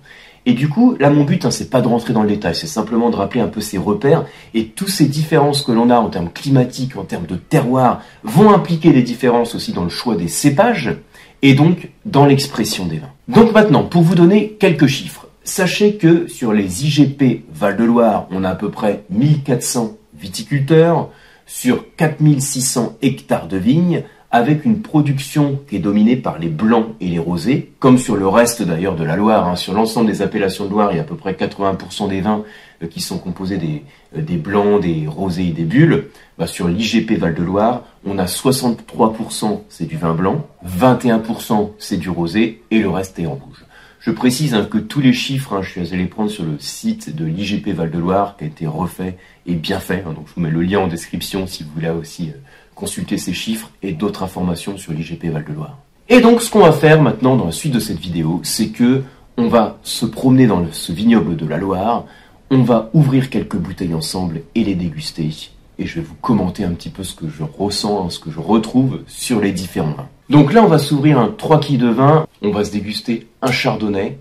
Et 0.46 0.54
du 0.54 0.68
coup, 0.68 0.96
là, 0.98 1.10
mon 1.10 1.24
but, 1.24 1.44
hein, 1.44 1.50
c'est 1.50 1.68
pas 1.68 1.82
de 1.82 1.88
rentrer 1.88 2.14
dans 2.14 2.22
le 2.22 2.28
détail, 2.28 2.54
c'est 2.54 2.66
simplement 2.66 3.10
de 3.10 3.16
rappeler 3.16 3.42
un 3.42 3.48
peu 3.48 3.60
ces 3.60 3.76
repères 3.76 4.24
et 4.54 4.68
toutes 4.68 4.88
ces 4.88 5.04
différences 5.04 5.62
que 5.62 5.72
l'on 5.72 5.90
a 5.90 5.96
en 5.96 6.08
termes 6.08 6.30
climatiques, 6.30 6.96
en 6.96 7.04
termes 7.04 7.26
de 7.26 7.36
terroir, 7.36 8.00
vont 8.24 8.50
impliquer 8.50 8.92
des 8.92 9.02
différences 9.02 9.54
aussi 9.54 9.72
dans 9.72 9.84
le 9.84 9.90
choix 9.90 10.16
des 10.16 10.28
cépages 10.28 10.96
et 11.42 11.54
donc 11.54 11.90
dans 12.06 12.24
l'expression 12.24 12.86
des 12.86 12.98
vins. 12.98 13.10
Donc 13.28 13.52
maintenant, 13.52 13.84
pour 13.84 14.02
vous 14.02 14.14
donner 14.14 14.56
quelques 14.58 14.86
chiffres, 14.86 15.19
sachez 15.44 15.96
que 15.96 16.26
sur 16.28 16.52
les 16.52 16.84
IGP 16.84 17.44
Val-de-Loire, 17.52 18.26
on 18.30 18.44
a 18.44 18.50
à 18.50 18.54
peu 18.54 18.70
près 18.70 19.04
1400 19.10 19.96
viticulteurs 20.14 21.10
sur 21.46 21.84
4600 21.96 22.98
hectares 23.02 23.48
de 23.48 23.56
vignes 23.56 24.04
avec 24.30 24.64
une 24.64 24.80
production 24.80 25.58
qui 25.68 25.76
est 25.76 25.80
dominée 25.80 26.16
par 26.16 26.38
les 26.38 26.48
blancs 26.48 26.94
et 27.00 27.08
les 27.08 27.18
rosés, 27.18 27.72
comme 27.80 27.98
sur 27.98 28.16
le 28.16 28.28
reste 28.28 28.62
d'ailleurs 28.62 28.94
de 28.94 29.02
la 29.02 29.16
Loire. 29.16 29.48
Hein. 29.48 29.56
Sur 29.56 29.74
l'ensemble 29.74 30.06
des 30.06 30.22
appellations 30.22 30.66
de 30.66 30.70
Loire, 30.70 30.92
il 30.92 30.96
y 30.96 30.98
a 31.00 31.02
à 31.02 31.04
peu 31.06 31.16
près 31.16 31.32
80% 31.32 32.08
des 32.08 32.20
vins 32.20 32.44
euh, 32.82 32.86
qui 32.86 33.00
sont 33.00 33.18
composés 33.18 33.58
des, 33.58 33.82
euh, 34.16 34.22
des, 34.22 34.36
blancs, 34.36 34.80
des 34.80 35.06
rosés 35.08 35.48
et 35.48 35.52
des 35.52 35.64
bulles. 35.64 36.06
Bah, 36.38 36.46
sur 36.46 36.68
l'IGP 36.68 37.18
Val-de-Loire, 37.18 37.82
on 38.06 38.18
a 38.18 38.26
63% 38.26 39.62
c'est 39.68 39.86
du 39.86 39.96
vin 39.96 40.14
blanc, 40.14 40.46
21% 40.64 41.70
c'est 41.78 41.96
du 41.96 42.08
rosé 42.08 42.62
et 42.70 42.78
le 42.78 42.88
reste 42.88 43.18
est 43.18 43.26
en 43.26 43.34
rouge. 43.34 43.64
Je 44.00 44.10
précise 44.10 44.54
hein, 44.54 44.64
que 44.64 44.78
tous 44.78 45.00
les 45.00 45.12
chiffres, 45.12 45.52
hein, 45.52 45.62
je 45.62 45.72
suis 45.72 45.80
allé 45.80 46.04
les 46.04 46.08
prendre 46.08 46.30
sur 46.30 46.44
le 46.44 46.58
site 46.58 47.14
de 47.14 47.26
l'IGP 47.26 47.68
Val-de-Loire 47.68 48.38
qui 48.38 48.44
a 48.44 48.46
été 48.46 48.66
refait 48.66 49.18
et 49.44 49.54
bien 49.54 49.78
fait. 49.78 50.02
donc 50.02 50.26
je 50.26 50.34
vous 50.34 50.40
mets 50.40 50.50
le 50.50 50.62
lien 50.62 50.78
en 50.78 50.86
description 50.86 51.46
si 51.46 51.64
vous 51.64 51.70
voulez 51.74 51.90
aussi 51.90 52.30
euh, 52.30 52.38
consulter 52.74 53.18
ces 53.18 53.34
chiffres 53.34 53.70
et 53.82 53.92
d'autres 53.92 54.22
informations 54.22 54.78
sur 54.78 54.94
l'IGP 54.94 55.26
Val-de-Loire. 55.26 55.76
Et 56.08 56.22
donc, 56.22 56.40
ce 56.40 56.50
qu'on 56.50 56.60
va 56.60 56.72
faire 56.72 57.02
maintenant 57.02 57.36
dans 57.36 57.44
la 57.44 57.52
suite 57.52 57.74
de 57.74 57.78
cette 57.78 58.00
vidéo, 58.00 58.40
c'est 58.42 58.70
que 58.70 59.02
on 59.36 59.48
va 59.48 59.78
se 59.82 60.06
promener 60.06 60.46
dans 60.46 60.64
ce 60.72 60.92
vignoble 60.92 61.36
de 61.36 61.46
la 61.46 61.58
Loire, 61.58 62.06
on 62.50 62.62
va 62.62 62.88
ouvrir 62.94 63.28
quelques 63.28 63.56
bouteilles 63.56 63.94
ensemble 63.94 64.40
et 64.54 64.64
les 64.64 64.74
déguster. 64.76 65.30
Et 65.78 65.86
je 65.86 65.96
vais 65.96 66.06
vous 66.06 66.16
commenter 66.22 66.64
un 66.64 66.72
petit 66.72 66.90
peu 66.90 67.04
ce 67.04 67.14
que 67.14 67.28
je 67.28 67.42
ressens, 67.42 68.10
ce 68.10 68.18
que 68.18 68.30
je 68.30 68.40
retrouve 68.40 69.02
sur 69.06 69.40
les 69.40 69.52
différents. 69.52 70.08
Donc 70.30 70.52
là, 70.52 70.62
on 70.62 70.68
va 70.68 70.78
s'ouvrir 70.78 71.18
un 71.18 71.26
3 71.26 71.58
kg 71.58 71.76
de 71.76 71.88
vin. 71.88 72.28
On 72.40 72.52
va 72.52 72.64
se 72.64 72.70
déguster 72.70 73.26
un 73.42 73.50
chardonnay, 73.50 74.16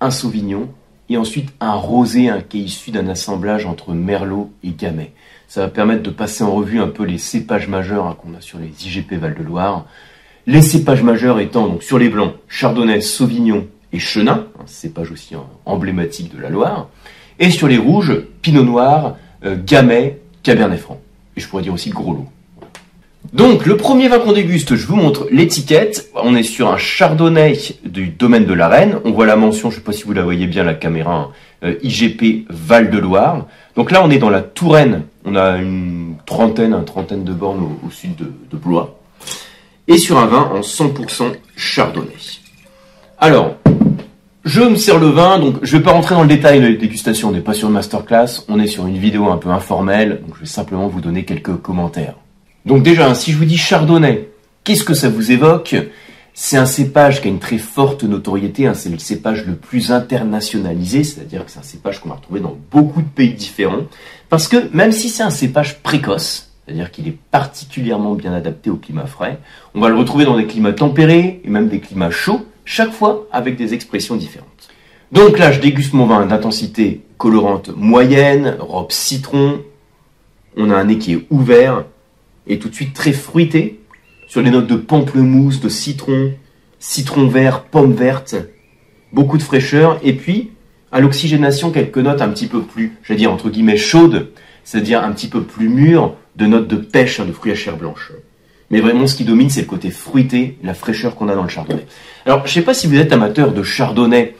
un 0.00 0.10
sauvignon 0.10 0.70
et 1.10 1.18
ensuite 1.18 1.50
un 1.60 1.74
rosé 1.74 2.30
qui 2.48 2.60
est 2.60 2.64
issu 2.64 2.92
d'un 2.92 3.08
assemblage 3.08 3.66
entre 3.66 3.92
merlot 3.92 4.50
et 4.64 4.70
gamay. 4.70 5.12
Ça 5.48 5.60
va 5.60 5.68
permettre 5.68 6.02
de 6.02 6.08
passer 6.08 6.44
en 6.44 6.52
revue 6.52 6.80
un 6.80 6.88
peu 6.88 7.04
les 7.04 7.18
cépages 7.18 7.68
majeurs 7.68 8.06
hein, 8.06 8.16
qu'on 8.18 8.34
a 8.34 8.40
sur 8.40 8.58
les 8.58 8.68
IGP 8.68 9.12
Val-de-Loire. 9.14 9.84
Les 10.46 10.62
cépages 10.62 11.02
majeurs 11.02 11.40
étant 11.40 11.68
donc 11.68 11.82
sur 11.82 11.98
les 11.98 12.08
blancs 12.08 12.32
Chardonnay, 12.48 13.02
Sauvignon 13.02 13.66
et 13.92 13.98
Chenin, 13.98 14.46
cépage 14.64 15.10
aussi 15.10 15.34
emblématique 15.66 16.34
de 16.34 16.40
la 16.40 16.48
Loire. 16.48 16.88
Et 17.38 17.50
sur 17.50 17.68
les 17.68 17.76
rouges, 17.76 18.22
Pinot 18.40 18.64
Noir, 18.64 19.16
euh, 19.44 19.58
Gamay, 19.62 20.20
Cabernet 20.42 20.80
Franc. 20.80 21.00
Et 21.36 21.40
je 21.40 21.48
pourrais 21.48 21.62
dire 21.62 21.74
aussi 21.74 21.90
Gros 21.90 22.14
Lot. 22.14 22.28
Donc, 23.32 23.64
le 23.64 23.76
premier 23.76 24.08
vin 24.08 24.18
qu'on 24.18 24.32
déguste, 24.32 24.74
je 24.74 24.86
vous 24.86 24.96
montre 24.96 25.28
l'étiquette. 25.30 26.10
On 26.14 26.34
est 26.34 26.42
sur 26.42 26.68
un 26.68 26.78
chardonnay 26.78 27.56
du 27.84 28.08
domaine 28.08 28.44
de 28.44 28.54
la 28.54 28.68
Reine. 28.68 28.98
On 29.04 29.12
voit 29.12 29.26
la 29.26 29.36
mention, 29.36 29.70
je 29.70 29.76
ne 29.76 29.80
sais 29.80 29.84
pas 29.84 29.92
si 29.92 30.02
vous 30.02 30.12
la 30.12 30.22
voyez 30.22 30.46
bien, 30.48 30.64
la 30.64 30.74
caméra, 30.74 31.30
euh, 31.62 31.76
IGP 31.82 32.46
Val-de-Loire. 32.48 33.46
Donc 33.76 33.92
là, 33.92 34.02
on 34.04 34.10
est 34.10 34.18
dans 34.18 34.30
la 34.30 34.42
Touraine. 34.42 35.04
On 35.24 35.36
a 35.36 35.58
une 35.58 36.16
trentaine, 36.26 36.72
une 36.72 36.84
trentaine 36.84 37.22
de 37.22 37.32
bornes 37.32 37.76
au, 37.86 37.90
sud 37.90 38.16
de, 38.16 38.56
Blois. 38.56 38.98
Et 39.86 39.98
sur 39.98 40.18
un 40.18 40.26
vin 40.26 40.50
en 40.52 40.60
100% 40.60 41.32
chardonnay. 41.56 42.08
Alors, 43.18 43.56
je 44.44 44.62
me 44.62 44.76
sers 44.76 44.98
le 44.98 45.08
vin, 45.08 45.38
donc 45.38 45.56
je 45.62 45.76
vais 45.76 45.82
pas 45.82 45.92
rentrer 45.92 46.14
dans 46.14 46.22
le 46.22 46.28
détail 46.28 46.60
de 46.60 46.66
la 46.66 46.74
dégustation, 46.74 47.28
on 47.28 47.32
n'est 47.32 47.40
pas 47.40 47.52
sur 47.52 47.68
une 47.68 47.74
masterclass, 47.74 48.44
on 48.48 48.58
est 48.58 48.66
sur 48.66 48.86
une 48.86 48.96
vidéo 48.96 49.28
un 49.28 49.36
peu 49.36 49.50
informelle, 49.50 50.22
donc 50.26 50.36
je 50.36 50.40
vais 50.40 50.46
simplement 50.46 50.88
vous 50.88 51.02
donner 51.02 51.24
quelques 51.24 51.56
commentaires. 51.56 52.14
Donc 52.66 52.82
déjà, 52.82 53.14
si 53.14 53.32
je 53.32 53.38
vous 53.38 53.44
dis 53.44 53.56
chardonnay, 53.56 54.28
qu'est-ce 54.64 54.84
que 54.84 54.94
ça 54.94 55.08
vous 55.08 55.32
évoque? 55.32 55.76
C'est 56.32 56.56
un 56.56 56.66
cépage 56.66 57.20
qui 57.20 57.28
a 57.28 57.30
une 57.30 57.38
très 57.38 57.58
forte 57.58 58.04
notoriété, 58.04 58.66
hein, 58.66 58.74
c'est 58.74 58.88
le 58.88 58.98
cépage 58.98 59.44
le 59.46 59.56
plus 59.56 59.92
internationalisé, 59.92 61.04
c'est-à-dire 61.04 61.44
que 61.44 61.50
c'est 61.50 61.58
un 61.58 61.64
cépage 61.64 62.00
qu'on 62.00 62.08
va 62.08 62.14
retrouver 62.14 62.40
dans 62.40 62.56
beaucoup 62.70 63.02
de 63.02 63.08
pays 63.08 63.34
différents, 63.34 63.84
parce 64.28 64.46
que 64.46 64.56
même 64.72 64.92
si 64.92 65.08
c'est 65.08 65.22
un 65.22 65.30
cépage 65.30 65.82
précoce, 65.82 66.50
c'est-à-dire 66.64 66.92
qu'il 66.92 67.08
est 67.08 67.18
particulièrement 67.32 68.14
bien 68.14 68.32
adapté 68.32 68.70
au 68.70 68.76
climat 68.76 69.06
frais, 69.06 69.38
on 69.74 69.80
va 69.80 69.88
le 69.88 69.96
retrouver 69.96 70.24
dans 70.24 70.36
des 70.36 70.46
climats 70.46 70.72
tempérés 70.72 71.40
et 71.44 71.50
même 71.50 71.68
des 71.68 71.80
climats 71.80 72.10
chauds, 72.10 72.46
chaque 72.64 72.92
fois 72.92 73.26
avec 73.32 73.56
des 73.56 73.74
expressions 73.74 74.14
différentes. 74.14 74.68
Donc 75.10 75.36
là, 75.38 75.50
je 75.50 75.60
déguste 75.60 75.92
mon 75.92 76.06
vin 76.06 76.24
d'intensité 76.26 77.00
colorante 77.18 77.70
moyenne, 77.76 78.56
robe 78.60 78.92
citron. 78.92 79.60
On 80.56 80.70
a 80.70 80.76
un 80.76 80.84
nez 80.84 80.98
qui 80.98 81.14
est 81.14 81.26
ouvert 81.30 81.84
et 82.50 82.58
tout 82.58 82.68
de 82.68 82.74
suite 82.74 82.92
très 82.92 83.12
fruité, 83.12 83.80
sur 84.26 84.42
les 84.42 84.50
notes 84.50 84.66
de 84.66 84.76
pamplemousse, 84.76 85.60
de 85.60 85.68
citron, 85.68 86.32
citron 86.78 87.28
vert, 87.28 87.62
pomme 87.62 87.94
verte, 87.94 88.36
beaucoup 89.12 89.38
de 89.38 89.42
fraîcheur, 89.42 89.98
et 90.02 90.12
puis 90.12 90.50
à 90.92 91.00
l'oxygénation 91.00 91.70
quelques 91.70 91.98
notes 91.98 92.20
un 92.20 92.28
petit 92.28 92.48
peu 92.48 92.62
plus, 92.62 92.98
j'allais 93.04 93.18
dire 93.18 93.32
entre 93.32 93.50
guillemets 93.50 93.76
chaudes, 93.76 94.30
c'est-à-dire 94.64 95.02
un 95.02 95.12
petit 95.12 95.28
peu 95.28 95.42
plus 95.42 95.68
mûres, 95.68 96.16
de 96.36 96.46
notes 96.46 96.68
de 96.68 96.76
pêche, 96.76 97.20
hein, 97.20 97.24
de 97.24 97.32
fruits 97.32 97.52
à 97.52 97.54
chair 97.54 97.76
blanche. 97.76 98.12
Mais 98.70 98.80
vraiment, 98.80 99.06
ce 99.06 99.16
qui 99.16 99.24
domine, 99.24 99.50
c'est 99.50 99.62
le 99.62 99.66
côté 99.66 99.90
fruité, 99.90 100.56
la 100.62 100.74
fraîcheur 100.74 101.16
qu'on 101.16 101.28
a 101.28 101.34
dans 101.34 101.42
le 101.42 101.48
chardonnay. 101.48 101.86
Alors, 102.24 102.46
je 102.46 102.50
ne 102.50 102.54
sais 102.54 102.62
pas 102.62 102.74
si 102.74 102.86
vous 102.86 102.96
êtes 102.96 103.12
amateur 103.12 103.52
de 103.52 103.62
chardonnay 103.62 104.36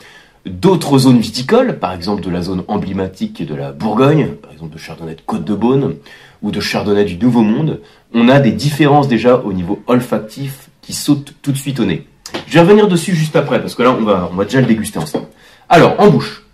d'autres 0.46 0.98
zones 0.98 1.18
viticoles, 1.18 1.78
par 1.78 1.92
exemple 1.92 2.22
de 2.22 2.30
la 2.30 2.42
zone 2.42 2.62
emblématique 2.68 3.44
de 3.44 3.54
la 3.54 3.72
Bourgogne, 3.72 4.28
par 4.40 4.52
exemple 4.52 4.72
de 4.72 4.78
chardonnay 4.78 5.14
de 5.14 5.20
Côte-de-Beaune 5.20 5.96
ou 6.42 6.50
de 6.50 6.60
chardonnay 6.60 7.04
du 7.04 7.16
Nouveau 7.18 7.42
Monde. 7.42 7.80
On 8.12 8.28
a 8.28 8.40
des 8.40 8.52
différences 8.52 9.08
déjà 9.08 9.36
au 9.36 9.52
niveau 9.52 9.82
olfactif 9.86 10.70
qui 10.82 10.92
sautent 10.92 11.34
tout 11.42 11.52
de 11.52 11.56
suite 11.56 11.80
au 11.80 11.84
nez. 11.84 12.06
Je 12.46 12.54
vais 12.54 12.60
revenir 12.60 12.88
dessus 12.88 13.14
juste 13.14 13.36
après, 13.36 13.60
parce 13.60 13.74
que 13.74 13.82
là, 13.82 13.92
on 13.92 14.02
va, 14.02 14.28
on 14.32 14.36
va 14.36 14.44
déjà 14.44 14.60
le 14.60 14.66
déguster 14.66 14.98
ensemble. 14.98 15.26
Alors, 15.68 15.98
en 16.00 16.08
bouche. 16.08 16.44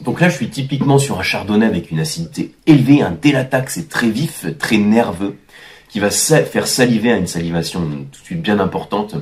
Donc 0.00 0.20
là, 0.20 0.28
je 0.28 0.36
suis 0.36 0.50
typiquement 0.50 0.98
sur 0.98 1.18
un 1.18 1.22
chardonnay 1.22 1.66
avec 1.66 1.90
une 1.90 1.98
acidité 1.98 2.54
élevée, 2.66 3.02
un 3.02 3.10
délatax 3.10 3.78
est 3.78 3.88
très 3.88 4.10
vif, 4.10 4.46
très 4.58 4.76
nerveux, 4.76 5.38
qui 5.88 5.98
va 5.98 6.10
faire 6.10 6.66
saliver 6.66 7.12
à 7.12 7.16
une 7.16 7.26
salivation 7.26 7.80
tout 7.80 8.20
de 8.20 8.24
suite 8.24 8.42
bien 8.42 8.60
importante. 8.60 9.16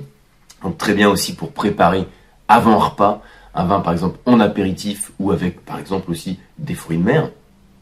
Donc 0.63 0.79
très 0.79 0.95
bien 0.95 1.09
aussi 1.09 1.35
pour 1.35 1.53
préparer 1.53 2.07
avant 2.49 2.79
repas, 2.79 3.23
un 3.55 3.65
vin 3.65 3.81
par 3.81 3.93
exemple 3.93 4.19
en 4.27 4.41
apéritif 4.41 5.13
ou 5.19 5.31
avec 5.31 5.65
par 5.65 5.79
exemple 5.79 6.11
aussi 6.11 6.39
des 6.59 6.75
fruits 6.75 6.99
de 6.99 7.03
mer. 7.03 7.31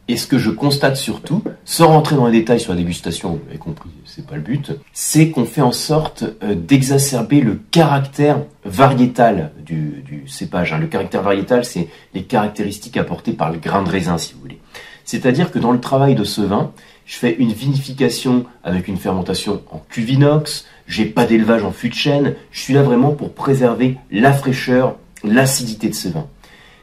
Et 0.07 0.17
ce 0.17 0.27
que 0.27 0.37
je 0.37 0.49
constate 0.49 0.97
surtout, 0.97 1.41
sans 1.63 1.87
rentrer 1.87 2.17
dans 2.17 2.25
les 2.25 2.39
détails 2.39 2.59
sur 2.59 2.73
la 2.73 2.77
dégustation, 2.77 3.39
vous 3.49 3.57
compris, 3.59 3.91
c'est 4.03 4.25
pas 4.25 4.35
le 4.35 4.41
but, 4.41 4.73
c'est 4.91 5.29
qu'on 5.29 5.45
fait 5.45 5.61
en 5.61 5.71
sorte 5.71 6.25
euh, 6.43 6.53
d'exacerber 6.53 7.39
le 7.39 7.61
caractère 7.71 8.41
variétal 8.65 9.51
du, 9.63 10.25
cépage. 10.27 10.73
Hein. 10.73 10.79
Le 10.79 10.87
caractère 10.87 11.21
variétal, 11.21 11.63
c'est 11.63 11.87
les 12.13 12.23
caractéristiques 12.23 12.97
apportées 12.97 13.31
par 13.31 13.51
le 13.51 13.59
grain 13.59 13.83
de 13.83 13.89
raisin, 13.89 14.17
si 14.17 14.33
vous 14.33 14.41
voulez. 14.41 14.59
C'est-à-dire 15.05 15.51
que 15.51 15.59
dans 15.59 15.71
le 15.71 15.79
travail 15.79 16.15
de 16.15 16.23
ce 16.23 16.41
vin, 16.41 16.71
je 17.05 17.15
fais 17.15 17.35
une 17.35 17.53
vinification 17.53 18.45
avec 18.63 18.87
une 18.87 18.97
fermentation 18.97 19.61
en 19.71 19.81
cuve 19.89 20.09
inox, 20.09 20.65
j'ai 20.87 21.05
pas 21.05 21.25
d'élevage 21.25 21.63
en 21.63 21.71
fût 21.71 21.89
de 21.89 21.93
chêne, 21.93 22.35
je 22.51 22.59
suis 22.59 22.73
là 22.73 22.83
vraiment 22.83 23.11
pour 23.11 23.33
préserver 23.33 23.97
la 24.11 24.33
fraîcheur, 24.33 24.97
l'acidité 25.23 25.89
de 25.89 25.95
ce 25.95 26.09
vin. 26.09 26.27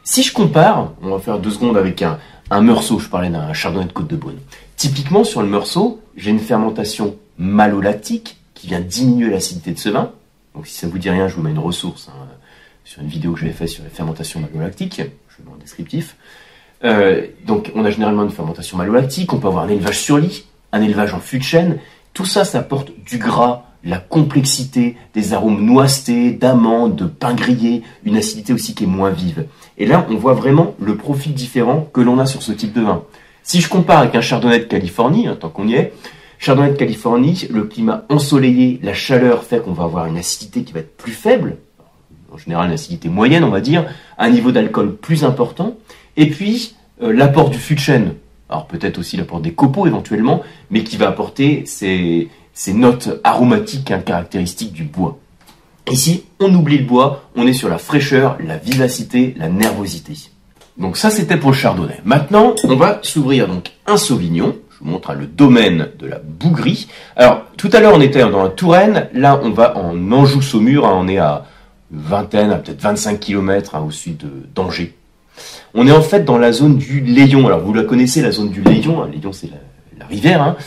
Si 0.03 0.23
je 0.23 0.33
compare, 0.33 0.93
on 1.01 1.09
va 1.09 1.19
faire 1.19 1.39
deux 1.39 1.51
secondes 1.51 1.77
avec 1.77 2.01
un, 2.01 2.19
un 2.49 2.61
meursault, 2.61 2.99
je 2.99 3.09
parlais 3.09 3.29
d'un 3.29 3.53
chardonnay 3.53 3.85
de 3.85 3.91
côte 3.91 4.07
de 4.07 4.15
Beaune. 4.15 4.39
Typiquement, 4.75 5.23
sur 5.23 5.41
le 5.41 5.47
meursault, 5.47 6.01
j'ai 6.15 6.31
une 6.31 6.39
fermentation 6.39 7.15
malolactique 7.37 8.37
qui 8.53 8.67
vient 8.67 8.79
diminuer 8.79 9.29
l'acidité 9.29 9.71
de 9.71 9.79
ce 9.79 9.89
vin. 9.89 10.11
Donc, 10.55 10.67
si 10.67 10.75
ça 10.75 10.87
vous 10.87 10.97
dit 10.97 11.09
rien, 11.09 11.27
je 11.27 11.35
vous 11.35 11.41
mets 11.41 11.51
une 11.51 11.59
ressource 11.59 12.09
hein, 12.09 12.27
sur 12.83 13.01
une 13.01 13.07
vidéo 13.07 13.33
que 13.33 13.39
j'avais 13.39 13.53
faite 13.53 13.69
sur 13.69 13.83
les 13.83 13.89
fermentations 13.89 14.39
malolactiques. 14.39 14.97
Je 14.97 15.43
mets 15.43 15.51
en 15.51 15.57
descriptif. 15.57 16.15
Euh, 16.83 17.27
donc, 17.45 17.71
on 17.75 17.85
a 17.85 17.91
généralement 17.91 18.23
une 18.23 18.31
fermentation 18.31 18.77
malolactique. 18.77 19.31
On 19.33 19.39
peut 19.39 19.47
avoir 19.47 19.65
un 19.65 19.69
élevage 19.69 19.99
sur 19.99 20.17
lit, 20.17 20.45
un 20.71 20.81
élevage 20.81 21.13
en 21.13 21.19
fût 21.19 21.37
de 21.37 21.43
chêne. 21.43 21.77
Tout 22.13 22.25
ça, 22.25 22.43
ça 22.43 22.59
apporte 22.59 22.91
du 23.05 23.17
gras, 23.17 23.63
la 23.83 23.97
complexité, 23.97 24.97
des 25.13 25.33
arômes 25.33 25.65
noistés, 25.65 26.31
d'amandes, 26.31 26.95
de 26.95 27.05
pain 27.05 27.33
grillé, 27.33 27.83
une 28.03 28.17
acidité 28.17 28.53
aussi 28.53 28.75
qui 28.75 28.83
est 28.83 28.87
moins 28.87 29.09
vive. 29.09 29.45
Et 29.77 29.85
là, 29.85 30.05
on 30.09 30.15
voit 30.15 30.33
vraiment 30.33 30.75
le 30.79 30.95
profil 30.95 31.33
différent 31.33 31.87
que 31.93 32.01
l'on 32.01 32.19
a 32.19 32.25
sur 32.25 32.43
ce 32.43 32.51
type 32.51 32.73
de 32.73 32.81
vin. 32.81 33.03
Si 33.43 33.61
je 33.61 33.69
compare 33.69 33.99
avec 33.99 34.15
un 34.15 34.21
chardonnay 34.21 34.59
de 34.59 34.65
Californie, 34.65 35.27
hein, 35.27 35.37
tant 35.39 35.49
qu'on 35.49 35.67
y 35.67 35.75
est, 35.75 35.93
chardonnay 36.37 36.71
de 36.71 36.75
Californie, 36.75 37.47
le 37.49 37.63
climat 37.63 38.05
ensoleillé, 38.09 38.79
la 38.83 38.93
chaleur 38.93 39.43
fait 39.43 39.63
qu'on 39.63 39.73
va 39.73 39.85
avoir 39.85 40.05
une 40.07 40.17
acidité 40.17 40.63
qui 40.63 40.73
va 40.73 40.81
être 40.81 40.97
plus 40.97 41.13
faible, 41.13 41.57
en 42.31 42.37
général 42.37 42.67
une 42.67 42.73
acidité 42.73 43.09
moyenne, 43.09 43.43
on 43.43 43.49
va 43.49 43.61
dire, 43.61 43.85
un 44.17 44.29
niveau 44.29 44.51
d'alcool 44.51 44.95
plus 44.95 45.23
important, 45.23 45.77
et 46.17 46.29
puis 46.29 46.75
euh, 47.01 47.13
l'apport 47.13 47.49
du 47.49 47.57
fût 47.57 47.75
de 47.75 47.81
alors 48.49 48.65
peut-être 48.65 48.97
aussi 48.97 49.15
l'apport 49.15 49.41
des 49.41 49.53
copeaux 49.53 49.85
éventuellement, 49.85 50.41
mais 50.71 50.83
qui 50.83 50.97
va 50.97 51.07
apporter 51.07 51.63
ces, 51.65 52.29
ces 52.59 52.73
notes 52.73 53.21
aromatiques 53.23 53.89
hein, 53.89 54.01
caractéristiques 54.05 54.73
du 54.73 54.83
bois. 54.83 55.17
Ici, 55.89 56.25
on 56.41 56.53
oublie 56.53 56.79
le 56.79 56.83
bois, 56.83 57.23
on 57.37 57.47
est 57.47 57.53
sur 57.53 57.69
la 57.69 57.77
fraîcheur, 57.77 58.37
la 58.45 58.57
vivacité, 58.57 59.33
la 59.37 59.47
nervosité. 59.47 60.11
Donc 60.77 60.97
ça, 60.97 61.09
c'était 61.09 61.37
pour 61.37 61.51
le 61.51 61.55
chardonnay. 61.55 62.01
Maintenant, 62.03 62.55
on 62.65 62.75
va 62.75 62.99
s'ouvrir 63.01 63.47
donc 63.47 63.71
un 63.87 63.95
sauvignon. 63.95 64.57
Je 64.71 64.83
vous 64.83 64.91
montre 64.91 65.13
le 65.13 65.25
domaine 65.25 65.87
de 65.99 66.05
la 66.05 66.19
Bougrie. 66.19 66.89
Alors, 67.15 67.43
tout 67.55 67.69
à 67.71 67.79
l'heure, 67.79 67.93
on 67.95 68.01
était 68.01 68.19
dans 68.29 68.43
la 68.43 68.49
Touraine. 68.49 69.07
Là, 69.13 69.39
on 69.41 69.51
va 69.51 69.77
en 69.77 69.95
Anjou-Saumur. 70.11 70.85
Hein. 70.85 70.97
on 70.97 71.07
est 71.07 71.17
à 71.17 71.45
vingtaine, 71.91 72.51
à 72.51 72.57
peut-être 72.57 72.81
25 72.81 73.21
km 73.21 73.75
hein, 73.75 73.85
au 73.87 73.91
sud 73.91 74.21
d'Angers. 74.53 74.97
On 75.73 75.87
est 75.87 75.93
en 75.93 76.01
fait 76.01 76.25
dans 76.25 76.37
la 76.37 76.51
zone 76.51 76.77
du 76.77 76.99
Léon. 76.99 77.47
Alors, 77.47 77.61
vous 77.61 77.73
la 77.73 77.83
connaissez, 77.83 78.21
la 78.21 78.31
zone 78.31 78.49
du 78.49 78.61
Léon. 78.61 79.01
Hein. 79.01 79.09
Léon, 79.13 79.31
c'est 79.31 79.47
la, 79.47 80.05
rivière. 80.07 80.57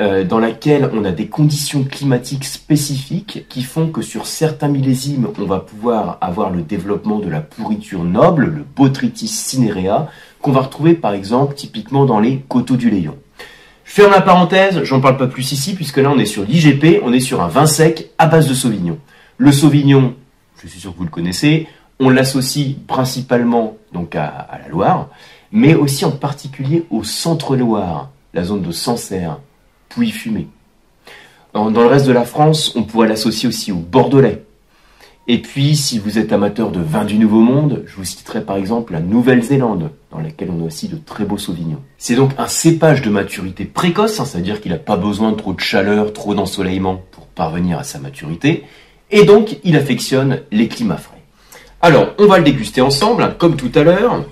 Euh, 0.00 0.24
dans 0.24 0.38
laquelle 0.38 0.88
on 0.94 1.04
a 1.04 1.10
des 1.10 1.26
conditions 1.26 1.84
climatiques 1.84 2.46
spécifiques 2.46 3.44
qui 3.50 3.62
font 3.62 3.88
que 3.88 4.00
sur 4.00 4.26
certains 4.26 4.68
millésimes, 4.68 5.28
on 5.38 5.44
va 5.44 5.60
pouvoir 5.60 6.16
avoir 6.22 6.48
le 6.48 6.62
développement 6.62 7.18
de 7.18 7.28
la 7.28 7.40
pourriture 7.40 8.02
noble, 8.02 8.46
le 8.46 8.64
Botrytis 8.74 9.28
cinerea, 9.28 10.08
qu'on 10.40 10.52
va 10.52 10.62
retrouver 10.62 10.94
par 10.94 11.12
exemple 11.12 11.54
typiquement 11.54 12.06
dans 12.06 12.20
les 12.20 12.38
coteaux 12.48 12.76
du 12.76 12.88
Léon. 12.88 13.18
Je 13.84 13.92
ferme 13.92 14.12
la 14.12 14.22
parenthèse, 14.22 14.82
j'en 14.84 15.02
parle 15.02 15.18
pas 15.18 15.26
plus 15.26 15.52
ici, 15.52 15.74
puisque 15.74 15.98
là 15.98 16.10
on 16.10 16.18
est 16.18 16.24
sur 16.24 16.44
l'IGP, 16.44 17.02
on 17.04 17.12
est 17.12 17.20
sur 17.20 17.42
un 17.42 17.48
vin 17.48 17.66
sec 17.66 18.10
à 18.16 18.26
base 18.26 18.48
de 18.48 18.54
Sauvignon. 18.54 18.98
Le 19.36 19.52
Sauvignon, 19.52 20.14
je 20.62 20.68
suis 20.68 20.80
sûr 20.80 20.92
que 20.92 20.98
vous 20.98 21.04
le 21.04 21.10
connaissez, 21.10 21.66
on 22.00 22.08
l'associe 22.08 22.76
principalement 22.86 23.76
donc 23.92 24.16
à, 24.16 24.26
à, 24.26 24.58
la 24.58 24.68
Loire, 24.68 25.08
mais 25.52 25.74
aussi 25.74 26.06
en 26.06 26.12
particulier 26.12 26.86
au 26.88 27.04
centre-Loire, 27.04 28.08
la 28.32 28.44
zone 28.44 28.62
de 28.62 28.72
Sancerre, 28.72 29.38
fumé. 30.10 30.48
Dans 31.54 31.68
le 31.68 31.86
reste 31.86 32.06
de 32.06 32.12
la 32.12 32.24
France, 32.24 32.72
on 32.76 32.82
pourrait 32.82 33.08
l'associer 33.08 33.48
aussi 33.48 33.72
au 33.72 33.76
bordelais. 33.76 34.44
Et 35.28 35.38
puis, 35.38 35.76
si 35.76 35.98
vous 36.00 36.18
êtes 36.18 36.32
amateur 36.32 36.72
de 36.72 36.80
vin 36.80 37.04
du 37.04 37.16
Nouveau 37.16 37.40
Monde, 37.40 37.84
je 37.86 37.94
vous 37.94 38.04
citerai 38.04 38.44
par 38.44 38.56
exemple 38.56 38.92
la 38.92 39.00
Nouvelle-Zélande, 39.00 39.90
dans 40.10 40.18
laquelle 40.18 40.50
on 40.50 40.62
a 40.62 40.66
aussi 40.66 40.88
de 40.88 40.96
très 40.96 41.24
beaux 41.24 41.38
sauvignons. 41.38 41.80
C'est 41.96 42.16
donc 42.16 42.32
un 42.38 42.48
cépage 42.48 43.02
de 43.02 43.10
maturité 43.10 43.64
précoce, 43.64 44.18
hein, 44.18 44.24
c'est-à-dire 44.24 44.60
qu'il 44.60 44.72
n'a 44.72 44.78
pas 44.78 44.96
besoin 44.96 45.30
de 45.30 45.36
trop 45.36 45.52
de 45.52 45.60
chaleur, 45.60 46.12
trop 46.12 46.34
d'ensoleillement 46.34 47.00
pour 47.12 47.26
parvenir 47.26 47.78
à 47.78 47.84
sa 47.84 48.00
maturité, 48.00 48.64
et 49.12 49.24
donc 49.24 49.58
il 49.62 49.76
affectionne 49.76 50.40
les 50.50 50.66
climats 50.66 50.96
frais. 50.96 51.22
Alors, 51.80 52.14
on 52.18 52.26
va 52.26 52.38
le 52.38 52.44
déguster 52.44 52.80
ensemble, 52.80 53.22
hein, 53.22 53.34
comme 53.38 53.56
tout 53.56 53.70
à 53.76 53.84
l'heure. 53.84 54.24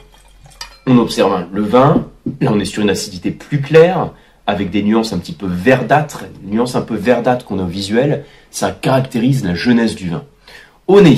On 0.86 0.98
observe 0.98 1.46
le 1.52 1.62
vin, 1.62 2.08
là 2.40 2.50
on 2.52 2.58
est 2.58 2.64
sur 2.64 2.82
une 2.82 2.90
acidité 2.90 3.30
plus 3.30 3.60
claire, 3.60 4.10
avec 4.46 4.70
des 4.70 4.82
nuances 4.82 5.12
un 5.12 5.18
petit 5.18 5.32
peu 5.32 5.46
verdâtres, 5.46 6.24
nuances 6.44 6.76
un 6.76 6.82
peu 6.82 6.96
verdâtres 6.96 7.44
qu'on 7.44 7.58
a 7.58 7.62
au 7.62 7.66
visuel, 7.66 8.24
ça 8.50 8.72
caractérise 8.72 9.44
la 9.44 9.54
jeunesse 9.54 9.94
du 9.94 10.10
vin. 10.10 10.24
Au 10.86 11.00
nez, 11.00 11.16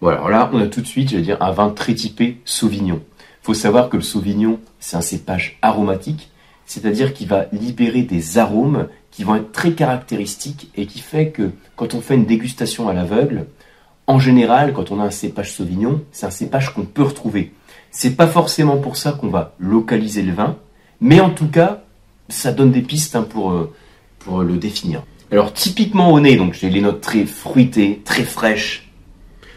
voilà, 0.00 0.28
là 0.28 0.50
on 0.52 0.60
a 0.60 0.66
tout 0.66 0.80
de 0.80 0.86
suite, 0.86 1.10
je 1.10 1.16
vais 1.16 1.22
dire, 1.22 1.40
un 1.40 1.52
vin 1.52 1.70
très 1.70 1.94
typé 1.94 2.40
Sauvignon. 2.44 3.00
Il 3.42 3.46
faut 3.46 3.54
savoir 3.54 3.88
que 3.88 3.96
le 3.96 4.02
Sauvignon, 4.02 4.58
c'est 4.80 4.96
un 4.96 5.00
cépage 5.00 5.58
aromatique, 5.62 6.30
c'est-à-dire 6.66 7.14
qu'il 7.14 7.28
va 7.28 7.46
libérer 7.52 8.02
des 8.02 8.38
arômes 8.38 8.88
qui 9.10 9.24
vont 9.24 9.36
être 9.36 9.52
très 9.52 9.72
caractéristiques 9.72 10.70
et 10.76 10.86
qui 10.86 10.98
fait 10.98 11.30
que 11.30 11.50
quand 11.76 11.94
on 11.94 12.00
fait 12.00 12.16
une 12.16 12.26
dégustation 12.26 12.88
à 12.88 12.92
l'aveugle, 12.92 13.46
en 14.08 14.18
général, 14.18 14.72
quand 14.72 14.90
on 14.90 15.00
a 15.00 15.04
un 15.04 15.10
cépage 15.10 15.52
Sauvignon, 15.52 16.02
c'est 16.12 16.26
un 16.26 16.30
cépage 16.30 16.74
qu'on 16.74 16.84
peut 16.84 17.02
retrouver. 17.02 17.52
C'est 17.90 18.16
pas 18.16 18.26
forcément 18.26 18.76
pour 18.76 18.96
ça 18.96 19.12
qu'on 19.12 19.28
va 19.28 19.54
localiser 19.58 20.22
le 20.22 20.32
vin, 20.32 20.56
mais 21.00 21.20
en 21.20 21.30
tout 21.30 21.48
cas, 21.48 21.82
ça 22.28 22.52
donne 22.52 22.72
des 22.72 22.82
pistes 22.82 23.16
hein, 23.16 23.26
pour, 23.28 23.52
euh, 23.52 23.72
pour 24.18 24.42
le 24.42 24.56
définir. 24.56 25.02
Alors 25.30 25.52
typiquement 25.52 26.12
au 26.12 26.20
nez, 26.20 26.36
donc 26.36 26.54
j'ai 26.54 26.70
les 26.70 26.80
notes 26.80 27.00
très 27.00 27.24
fruitées, 27.26 28.00
très 28.04 28.22
fraîches. 28.22 28.90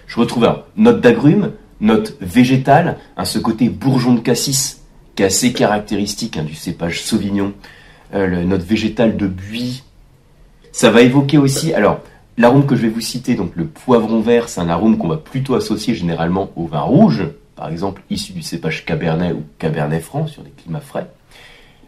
Je 0.08 0.20
retrouve 0.20 0.46
un 0.46 0.64
note 0.76 1.02
d'agrumes, 1.02 1.52
note 1.80 2.18
végétale, 2.22 2.98
hein, 3.16 3.26
ce 3.26 3.38
côté 3.38 3.70
bourgeon 3.70 4.16
de 4.16 4.20
cassis 4.20 4.82
qui 5.16 5.24
est 5.24 5.28
assez 5.28 5.54
caractéristique 5.54 6.38
hein, 6.38 6.44
du 6.44 6.56
cépage 6.56 7.02
Sauvignon, 7.02 7.54
euh, 8.16 8.44
note 8.44 8.64
végétale 8.64 9.18
de 9.18 9.28
buis. 9.28 9.84
Ça 10.72 10.90
va 10.90 11.02
évoquer 11.02 11.38
aussi, 11.38 11.74
alors 11.74 12.00
l'arôme 12.38 12.66
que 12.66 12.76
je 12.76 12.82
vais 12.82 12.90
vous 12.90 13.02
citer, 13.02 13.36
donc 13.36 13.52
le 13.56 13.66
poivron 13.66 14.22
vert, 14.22 14.50
c'est 14.50 14.62
un 14.62 14.70
arôme 14.70 14.98
qu'on 14.98 15.08
va 15.08 15.18
plutôt 15.18 15.56
associer 15.56 15.94
généralement 15.94 16.50
au 16.56 16.66
vin 16.66 16.82
rouge, 16.82 17.28
par 17.56 17.70
exemple 17.70 18.02
issu 18.10 18.34
du 18.34 18.42
cépage 18.42 18.86
Cabernet 18.86 19.34
ou 19.34 19.44
Cabernet 19.60 20.02
Franc 20.02 20.26
sur 20.26 20.42
des 20.42 20.52
climats 20.52 20.80
frais. 20.80 21.08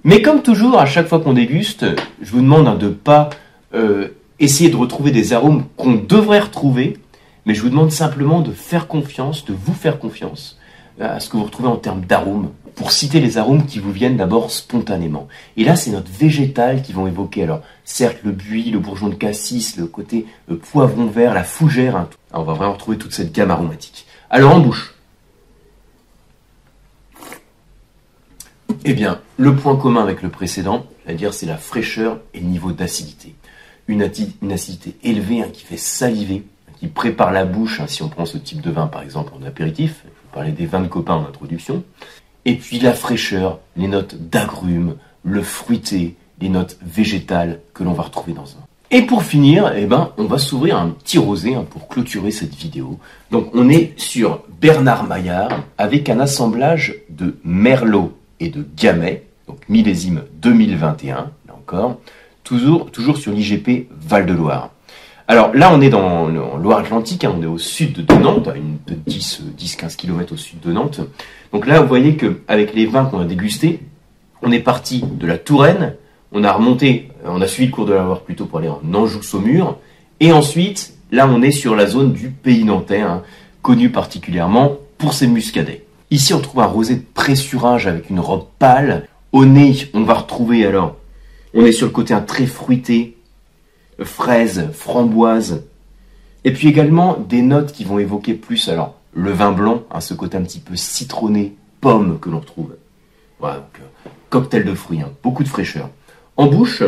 Mais 0.04 0.22
comme 0.22 0.42
toujours, 0.42 0.80
à 0.80 0.86
chaque 0.86 1.08
fois 1.08 1.20
qu'on 1.20 1.34
déguste, 1.34 1.86
je 2.22 2.32
vous 2.32 2.42
demande 2.42 2.68
hein, 2.68 2.76
de 2.76 2.88
ne 2.88 2.94
pas 2.94 3.30
euh, 3.76 4.10
essayer 4.40 4.70
de 4.70 4.76
retrouver 4.76 5.12
des 5.12 5.34
arômes 5.34 5.66
qu'on 5.78 5.94
devrait 5.94 6.40
retrouver, 6.40 6.98
mais 7.46 7.54
je 7.54 7.62
vous 7.62 7.70
demande 7.70 7.92
simplement 7.92 8.42
de 8.42 8.52
faire 8.52 8.88
confiance, 8.88 9.46
de 9.46 9.54
vous 9.54 9.74
faire 9.74 10.00
confiance 10.00 10.58
à 11.00 11.20
ce 11.20 11.30
que 11.30 11.38
vous 11.38 11.44
retrouvez 11.44 11.70
en 11.70 11.78
termes 11.78 12.02
d'arômes, 12.02 12.50
pour 12.76 12.92
citer 12.92 13.20
les 13.20 13.38
arômes 13.38 13.66
qui 13.66 13.80
vous 13.80 13.92
viennent 13.92 14.18
d'abord 14.18 14.50
spontanément. 14.50 15.28
Et 15.58 15.64
là, 15.64 15.76
c'est 15.76 15.92
notre 15.92 16.12
végétal 16.12 16.82
qui 16.82 16.94
vont 16.94 17.06
évoquer, 17.06 17.44
alors 17.44 17.62
certes 17.86 18.20
le 18.24 18.32
buis, 18.32 18.72
le 18.72 18.80
bourgeon 18.80 19.10
de 19.10 19.16
cassis, 19.16 19.78
le 19.78 19.86
côté 19.86 20.26
euh, 20.50 20.56
poivron 20.56 21.06
vert, 21.06 21.34
la 21.34 21.44
fougère, 21.44 21.96
hein, 21.96 22.10
on 22.34 22.44
va 22.44 22.54
vraiment 22.54 22.74
retrouver 22.74 22.98
toute 22.98 23.14
cette 23.14 23.34
gamme 23.34 23.52
aromatique. 23.52 24.06
Alors 24.30 24.56
en 24.56 24.60
bouche, 24.60 24.96
Eh 28.84 28.94
bien, 28.94 29.20
le 29.38 29.56
point 29.56 29.76
commun 29.76 30.02
avec 30.02 30.24
le 30.24 30.30
précédent, 30.30 30.86
c'est 31.32 31.46
la 31.46 31.58
fraîcheur 31.58 32.20
et 32.34 32.40
le 32.40 32.48
niveau 32.48 32.72
d'acidité. 32.72 33.36
Une, 33.88 34.02
acidité 34.52 34.96
élevée 35.04 35.42
hein, 35.42 35.50
qui 35.54 35.64
fait 35.64 35.78
saliver, 35.78 36.44
qui 36.80 36.88
prépare 36.88 37.32
la 37.32 37.46
bouche, 37.46 37.80
hein, 37.80 37.86
si 37.88 38.02
on 38.02 38.10
prend 38.10 38.26
ce 38.26 38.38
type 38.38 38.62
de 38.62 38.72
vin 38.72 38.88
par 38.88 39.04
exemple 39.04 39.34
en 39.40 39.46
apéritif, 39.46 40.02
je 40.04 40.10
vous 40.10 40.34
parlais 40.34 40.52
des 40.52 40.66
vins 40.66 40.80
de 40.80 40.88
copains 40.88 41.16
en 41.16 41.28
introduction, 41.28 41.84
et 42.46 42.56
puis 42.56 42.80
la 42.80 42.94
fraîcheur, 42.94 43.60
les 43.76 43.88
notes 43.88 44.16
d'agrumes, 44.16 44.96
le 45.24 45.44
fruité, 45.44 46.16
les 46.40 46.50
notes 46.50 46.78
végétales 46.82 47.60
que 47.74 47.84
l'on 47.84 47.94
va 47.94 48.04
retrouver 48.04 48.34
dans 48.34 48.46
un. 48.46 48.66
Et 48.90 49.04
pour 49.04 49.24
finir, 49.24 49.72
eh 49.76 49.86
ben, 49.86 50.12
on 50.18 50.26
va 50.26 50.38
s'ouvrir 50.38 50.78
un 50.78 50.90
petit 50.90 51.18
rosé 51.18 51.56
hein, 51.56 51.66
pour 51.70 51.88
clôturer 51.88 52.32
cette 52.32 52.56
vidéo. 52.56 53.00
Donc 53.30 53.50
on 53.54 53.70
est 53.70 53.94
sur 53.98 54.44
Bernard 54.60 55.06
Maillard 55.06 55.64
avec 55.78 56.10
un 56.10 56.20
assemblage 56.20 56.96
de 57.10 57.38
Merlot 57.44 58.18
et 58.42 58.50
de 58.50 58.66
Gamay, 58.76 59.24
donc 59.48 59.60
millésime 59.70 60.24
2021, 60.42 61.16
là 61.16 61.54
encore, 61.56 62.00
toujours, 62.44 62.92
toujours 62.92 63.18
sur 63.18 63.32
l'IGP 63.32 63.88
Val-de-Loire. 63.92 64.72
Alors 65.28 65.56
là, 65.56 65.72
on 65.74 65.80
est 65.80 65.90
dans 65.90 66.28
Loire-Atlantique, 66.58 67.24
hein, 67.24 67.34
on 67.38 67.42
est 67.42 67.46
au 67.46 67.60
sud 67.60 68.06
de 68.06 68.14
Nantes, 68.16 68.50
à 68.50 68.56
une 68.58 68.78
10-15 69.08 69.96
km 69.96 70.34
au 70.34 70.38
sud 70.38 70.60
de 70.60 70.74
Nantes. 70.74 71.00
Donc 71.54 71.68
là, 71.68 71.80
vous 71.80 71.88
voyez 71.88 72.18
qu'avec 72.18 72.74
les 72.74 72.86
vins 72.86 73.06
qu'on 73.06 73.20
a 73.20 73.26
dégustés, 73.26 73.80
on 74.42 74.52
est 74.52 74.60
parti 74.60 75.04
de 75.04 75.28
la 75.28 75.38
Touraine, 75.38 75.94
on 76.34 76.44
a 76.44 76.52
remonté, 76.52 77.10
on 77.24 77.42
a 77.42 77.48
suivi 77.48 77.68
le 77.68 77.74
cours 77.74 77.86
de 77.86 77.94
la 77.94 78.04
Loire 78.04 78.22
plutôt 78.22 78.46
pour 78.46 78.60
aller 78.60 78.68
en 78.68 78.82
Anjou-Saumur, 78.94 79.78
et 80.20 80.34
ensuite, 80.34 80.96
là, 81.12 81.30
on 81.32 81.42
est 81.42 81.52
sur 81.52 81.76
la 81.76 81.86
zone 81.86 82.12
du 82.12 82.30
pays 82.30 82.66
nantais, 82.66 83.02
hein, 83.02 83.22
connu 83.62 83.90
particulièrement 83.90 84.78
pour 84.98 85.14
ses 85.14 85.28
muscadets. 85.28 85.86
Ici, 86.12 86.34
on 86.34 86.42
trouve 86.42 86.60
un 86.60 86.66
rosé 86.66 86.98
de 86.98 87.06
pressurage 87.14 87.88
avec 87.88 88.10
une 88.10 88.20
robe 88.20 88.46
pâle. 88.60 89.08
Au 89.32 89.46
nez, 89.46 89.90
on 89.94 90.04
va 90.04 90.16
retrouver 90.16 90.66
alors, 90.66 90.98
on 91.54 91.66
est 91.66 91.72
sur 91.72 91.88
le 91.88 91.94
côté 91.94 92.14
un 92.14 92.20
très 92.20 92.46
fruité, 92.46 93.18
fraise, 94.04 94.70
framboise. 94.74 95.64
Et 96.44 96.52
puis 96.52 96.68
également 96.68 97.18
des 97.18 97.42
notes 97.42 97.72
qui 97.72 97.86
vont 97.86 97.98
évoquer 97.98 98.34
plus 98.34 98.68
alors 98.68 98.96
le 99.14 99.32
vin 99.32 99.54
blanc, 99.54 99.84
hein, 99.90 100.02
ce 100.02 100.14
côté 100.14 100.36
un 100.36 100.44
petit 100.44 100.60
peu 100.60 100.76
citronné, 100.76 101.56
pomme 101.80 102.20
que 102.20 102.30
l'on 102.30 102.40
retrouve. 102.40 102.76
Voilà, 103.40 103.58
donc, 103.58 103.80
euh, 103.80 104.10
cocktail 104.30 104.66
de 104.66 104.74
fruits, 104.74 105.02
hein, 105.02 105.12
beaucoup 105.24 105.44
de 105.44 105.50
fraîcheur. 105.50 105.90
En 106.36 106.48
bouche, 106.48 106.84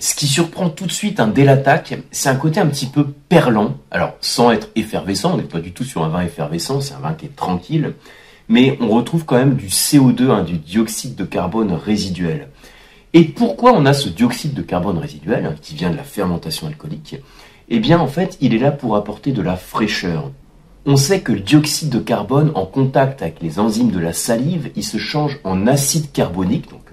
ce 0.00 0.14
qui 0.14 0.26
surprend 0.26 0.70
tout 0.70 0.86
de 0.86 0.92
suite 0.92 1.20
un 1.20 1.28
dès 1.28 1.44
l'attaque, 1.44 1.94
c'est 2.10 2.30
un 2.30 2.34
côté 2.34 2.58
un 2.58 2.66
petit 2.66 2.86
peu 2.86 3.06
perlant. 3.28 3.76
Alors, 3.90 4.14
sans 4.22 4.50
être 4.50 4.70
effervescent, 4.74 5.34
on 5.34 5.36
n'est 5.36 5.42
pas 5.42 5.60
du 5.60 5.72
tout 5.72 5.84
sur 5.84 6.02
un 6.02 6.08
vin 6.08 6.22
effervescent, 6.22 6.80
c'est 6.80 6.94
un 6.94 7.00
vin 7.00 7.12
qui 7.12 7.26
est 7.26 7.36
tranquille, 7.36 7.92
mais 8.48 8.78
on 8.80 8.88
retrouve 8.88 9.26
quand 9.26 9.36
même 9.36 9.54
du 9.54 9.66
CO2, 9.66 10.30
hein, 10.30 10.42
du 10.42 10.56
dioxyde 10.56 11.16
de 11.16 11.24
carbone 11.24 11.72
résiduel. 11.72 12.48
Et 13.12 13.24
pourquoi 13.24 13.74
on 13.74 13.84
a 13.84 13.92
ce 13.92 14.08
dioxyde 14.08 14.54
de 14.54 14.62
carbone 14.62 14.96
résiduel, 14.96 15.44
hein, 15.44 15.54
qui 15.60 15.74
vient 15.74 15.90
de 15.90 15.96
la 15.96 16.02
fermentation 16.02 16.66
alcoolique? 16.66 17.16
Eh 17.68 17.78
bien, 17.78 18.00
en 18.00 18.08
fait, 18.08 18.38
il 18.40 18.54
est 18.54 18.58
là 18.58 18.72
pour 18.72 18.96
apporter 18.96 19.32
de 19.32 19.42
la 19.42 19.56
fraîcheur. 19.56 20.30
On 20.86 20.96
sait 20.96 21.20
que 21.20 21.32
le 21.32 21.40
dioxyde 21.40 21.90
de 21.90 21.98
carbone, 21.98 22.52
en 22.54 22.64
contact 22.64 23.20
avec 23.20 23.42
les 23.42 23.58
enzymes 23.58 23.90
de 23.90 23.98
la 23.98 24.14
salive, 24.14 24.70
il 24.76 24.84
se 24.84 24.96
change 24.96 25.38
en 25.44 25.66
acide 25.66 26.10
carbonique, 26.10 26.70
donc 26.70 26.89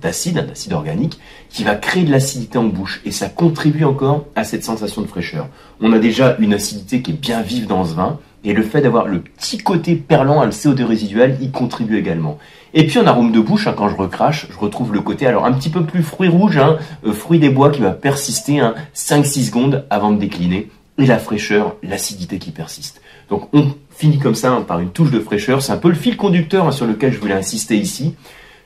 d'acide, 0.00 0.38
un 0.38 0.50
acide 0.50 0.72
organique, 0.72 1.18
qui 1.50 1.64
va 1.64 1.74
créer 1.74 2.04
de 2.04 2.10
l'acidité 2.10 2.58
en 2.58 2.64
bouche. 2.64 3.00
Et 3.04 3.10
ça 3.10 3.28
contribue 3.28 3.84
encore 3.84 4.26
à 4.34 4.44
cette 4.44 4.64
sensation 4.64 5.02
de 5.02 5.06
fraîcheur. 5.06 5.48
On 5.80 5.92
a 5.92 5.98
déjà 5.98 6.36
une 6.38 6.54
acidité 6.54 7.02
qui 7.02 7.12
est 7.12 7.20
bien 7.20 7.42
vive 7.42 7.66
dans 7.66 7.84
ce 7.84 7.94
vin. 7.94 8.18
Et 8.44 8.52
le 8.52 8.62
fait 8.62 8.80
d'avoir 8.80 9.08
le 9.08 9.20
petit 9.20 9.58
côté 9.58 9.96
perlant, 9.96 10.44
le 10.44 10.52
CO2 10.52 10.84
résiduel, 10.84 11.36
y 11.40 11.50
contribue 11.50 11.98
également. 11.98 12.38
Et 12.74 12.86
puis 12.86 12.98
en 12.98 13.06
arôme 13.06 13.32
de 13.32 13.40
bouche, 13.40 13.66
hein, 13.66 13.74
quand 13.76 13.88
je 13.88 13.96
recrache, 13.96 14.46
je 14.50 14.58
retrouve 14.58 14.92
le 14.92 15.00
côté 15.00 15.26
alors 15.26 15.46
un 15.46 15.52
petit 15.52 15.70
peu 15.70 15.84
plus 15.84 16.02
fruit 16.02 16.28
rouge, 16.28 16.58
hein, 16.58 16.78
euh, 17.06 17.12
fruit 17.12 17.38
des 17.38 17.48
bois 17.48 17.70
qui 17.70 17.80
va 17.80 17.90
persister 17.90 18.60
5-6 18.94 19.46
secondes 19.46 19.84
avant 19.90 20.12
de 20.12 20.18
décliner. 20.18 20.70
Et 20.98 21.06
la 21.06 21.18
fraîcheur, 21.18 21.74
l'acidité 21.82 22.38
qui 22.38 22.52
persiste. 22.52 23.00
Donc 23.30 23.48
on 23.52 23.72
finit 23.90 24.18
comme 24.18 24.34
ça 24.34 24.52
hein, 24.52 24.62
par 24.62 24.80
une 24.80 24.90
touche 24.90 25.10
de 25.10 25.20
fraîcheur. 25.20 25.62
C'est 25.62 25.72
un 25.72 25.78
peu 25.78 25.88
le 25.88 25.94
fil 25.94 26.16
conducteur 26.16 26.72
sur 26.72 26.86
lequel 26.86 27.12
je 27.12 27.18
voulais 27.18 27.34
insister 27.34 27.76
ici. 27.76 28.14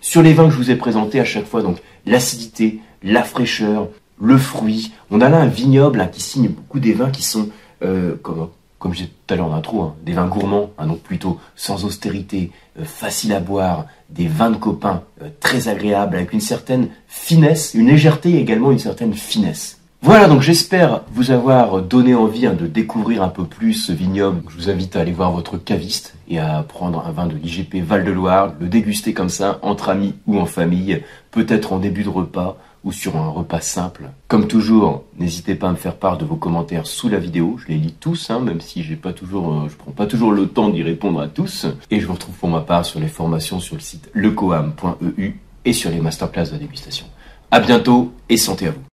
Sur 0.00 0.22
les 0.22 0.32
vins 0.32 0.46
que 0.46 0.52
je 0.52 0.56
vous 0.56 0.70
ai 0.70 0.76
présentés 0.76 1.20
à 1.20 1.24
chaque 1.24 1.46
fois, 1.46 1.62
donc 1.62 1.78
l'acidité, 2.06 2.80
la 3.02 3.22
fraîcheur, 3.22 3.88
le 4.20 4.38
fruit. 4.38 4.92
On 5.10 5.20
a 5.20 5.28
là 5.28 5.38
un 5.38 5.46
vignoble 5.46 6.08
qui 6.12 6.20
signe 6.20 6.48
beaucoup 6.48 6.80
des 6.80 6.92
vins 6.92 7.10
qui 7.10 7.22
sont, 7.22 7.48
euh, 7.82 8.16
comme, 8.22 8.48
comme 8.78 8.94
j'ai 8.94 9.06
tout 9.06 9.34
à 9.34 9.36
l'heure 9.36 9.46
en 9.46 9.54
intro, 9.54 9.82
hein, 9.82 9.94
des 10.04 10.12
vins 10.12 10.26
gourmands, 10.26 10.70
hein, 10.78 10.86
donc 10.86 11.00
plutôt 11.00 11.38
sans 11.56 11.84
austérité, 11.84 12.50
euh, 12.78 12.84
facile 12.84 13.32
à 13.32 13.40
boire, 13.40 13.86
des 14.08 14.28
vins 14.28 14.50
de 14.50 14.56
copains 14.56 15.02
euh, 15.22 15.28
très 15.40 15.68
agréables, 15.68 16.16
avec 16.16 16.32
une 16.32 16.40
certaine 16.40 16.88
finesse, 17.08 17.74
une 17.74 17.88
légèreté 17.88 18.30
et 18.30 18.40
également 18.40 18.70
une 18.70 18.78
certaine 18.78 19.14
finesse. 19.14 19.79
Voilà, 20.02 20.28
donc 20.28 20.40
j'espère 20.40 21.02
vous 21.12 21.30
avoir 21.30 21.82
donné 21.82 22.14
envie 22.14 22.46
hein, 22.46 22.54
de 22.54 22.66
découvrir 22.66 23.22
un 23.22 23.28
peu 23.28 23.44
plus 23.44 23.74
ce 23.74 23.92
vignoble. 23.92 24.42
Je 24.48 24.56
vous 24.56 24.70
invite 24.70 24.96
à 24.96 25.00
aller 25.00 25.12
voir 25.12 25.30
votre 25.30 25.58
caviste 25.58 26.14
et 26.26 26.38
à 26.38 26.62
prendre 26.62 27.06
un 27.06 27.12
vin 27.12 27.26
de 27.26 27.36
l'IGP 27.36 27.84
Val-de-Loire, 27.84 28.54
le 28.58 28.68
déguster 28.68 29.12
comme 29.12 29.28
ça, 29.28 29.58
entre 29.60 29.90
amis 29.90 30.14
ou 30.26 30.38
en 30.38 30.46
famille, 30.46 31.02
peut-être 31.30 31.74
en 31.74 31.78
début 31.78 32.02
de 32.02 32.08
repas 32.08 32.56
ou 32.82 32.92
sur 32.92 33.18
un 33.18 33.28
repas 33.28 33.60
simple. 33.60 34.08
Comme 34.26 34.48
toujours, 34.48 35.04
n'hésitez 35.18 35.54
pas 35.54 35.68
à 35.68 35.72
me 35.72 35.76
faire 35.76 35.96
part 35.96 36.16
de 36.16 36.24
vos 36.24 36.36
commentaires 36.36 36.86
sous 36.86 37.10
la 37.10 37.18
vidéo. 37.18 37.58
Je 37.58 37.68
les 37.68 37.78
lis 37.78 37.94
tous, 38.00 38.30
hein, 38.30 38.40
même 38.40 38.62
si 38.62 38.82
j'ai 38.82 38.96
pas 38.96 39.12
toujours, 39.12 39.52
euh, 39.52 39.68
je 39.68 39.76
prends 39.76 39.92
pas 39.92 40.06
toujours 40.06 40.32
le 40.32 40.48
temps 40.48 40.70
d'y 40.70 40.82
répondre 40.82 41.20
à 41.20 41.28
tous. 41.28 41.66
Et 41.90 42.00
je 42.00 42.06
vous 42.06 42.14
retrouve 42.14 42.36
pour 42.36 42.48
ma 42.48 42.62
part 42.62 42.86
sur 42.86 43.00
les 43.00 43.08
formations 43.08 43.60
sur 43.60 43.76
le 43.76 43.82
site 43.82 44.10
lecoam.eu 44.14 45.34
et 45.66 45.72
sur 45.74 45.90
les 45.90 46.00
masterclass 46.00 46.52
de 46.52 46.56
dégustation. 46.56 47.04
À 47.50 47.60
bientôt 47.60 48.14
et 48.30 48.38
santé 48.38 48.68
à 48.68 48.70
vous. 48.70 48.89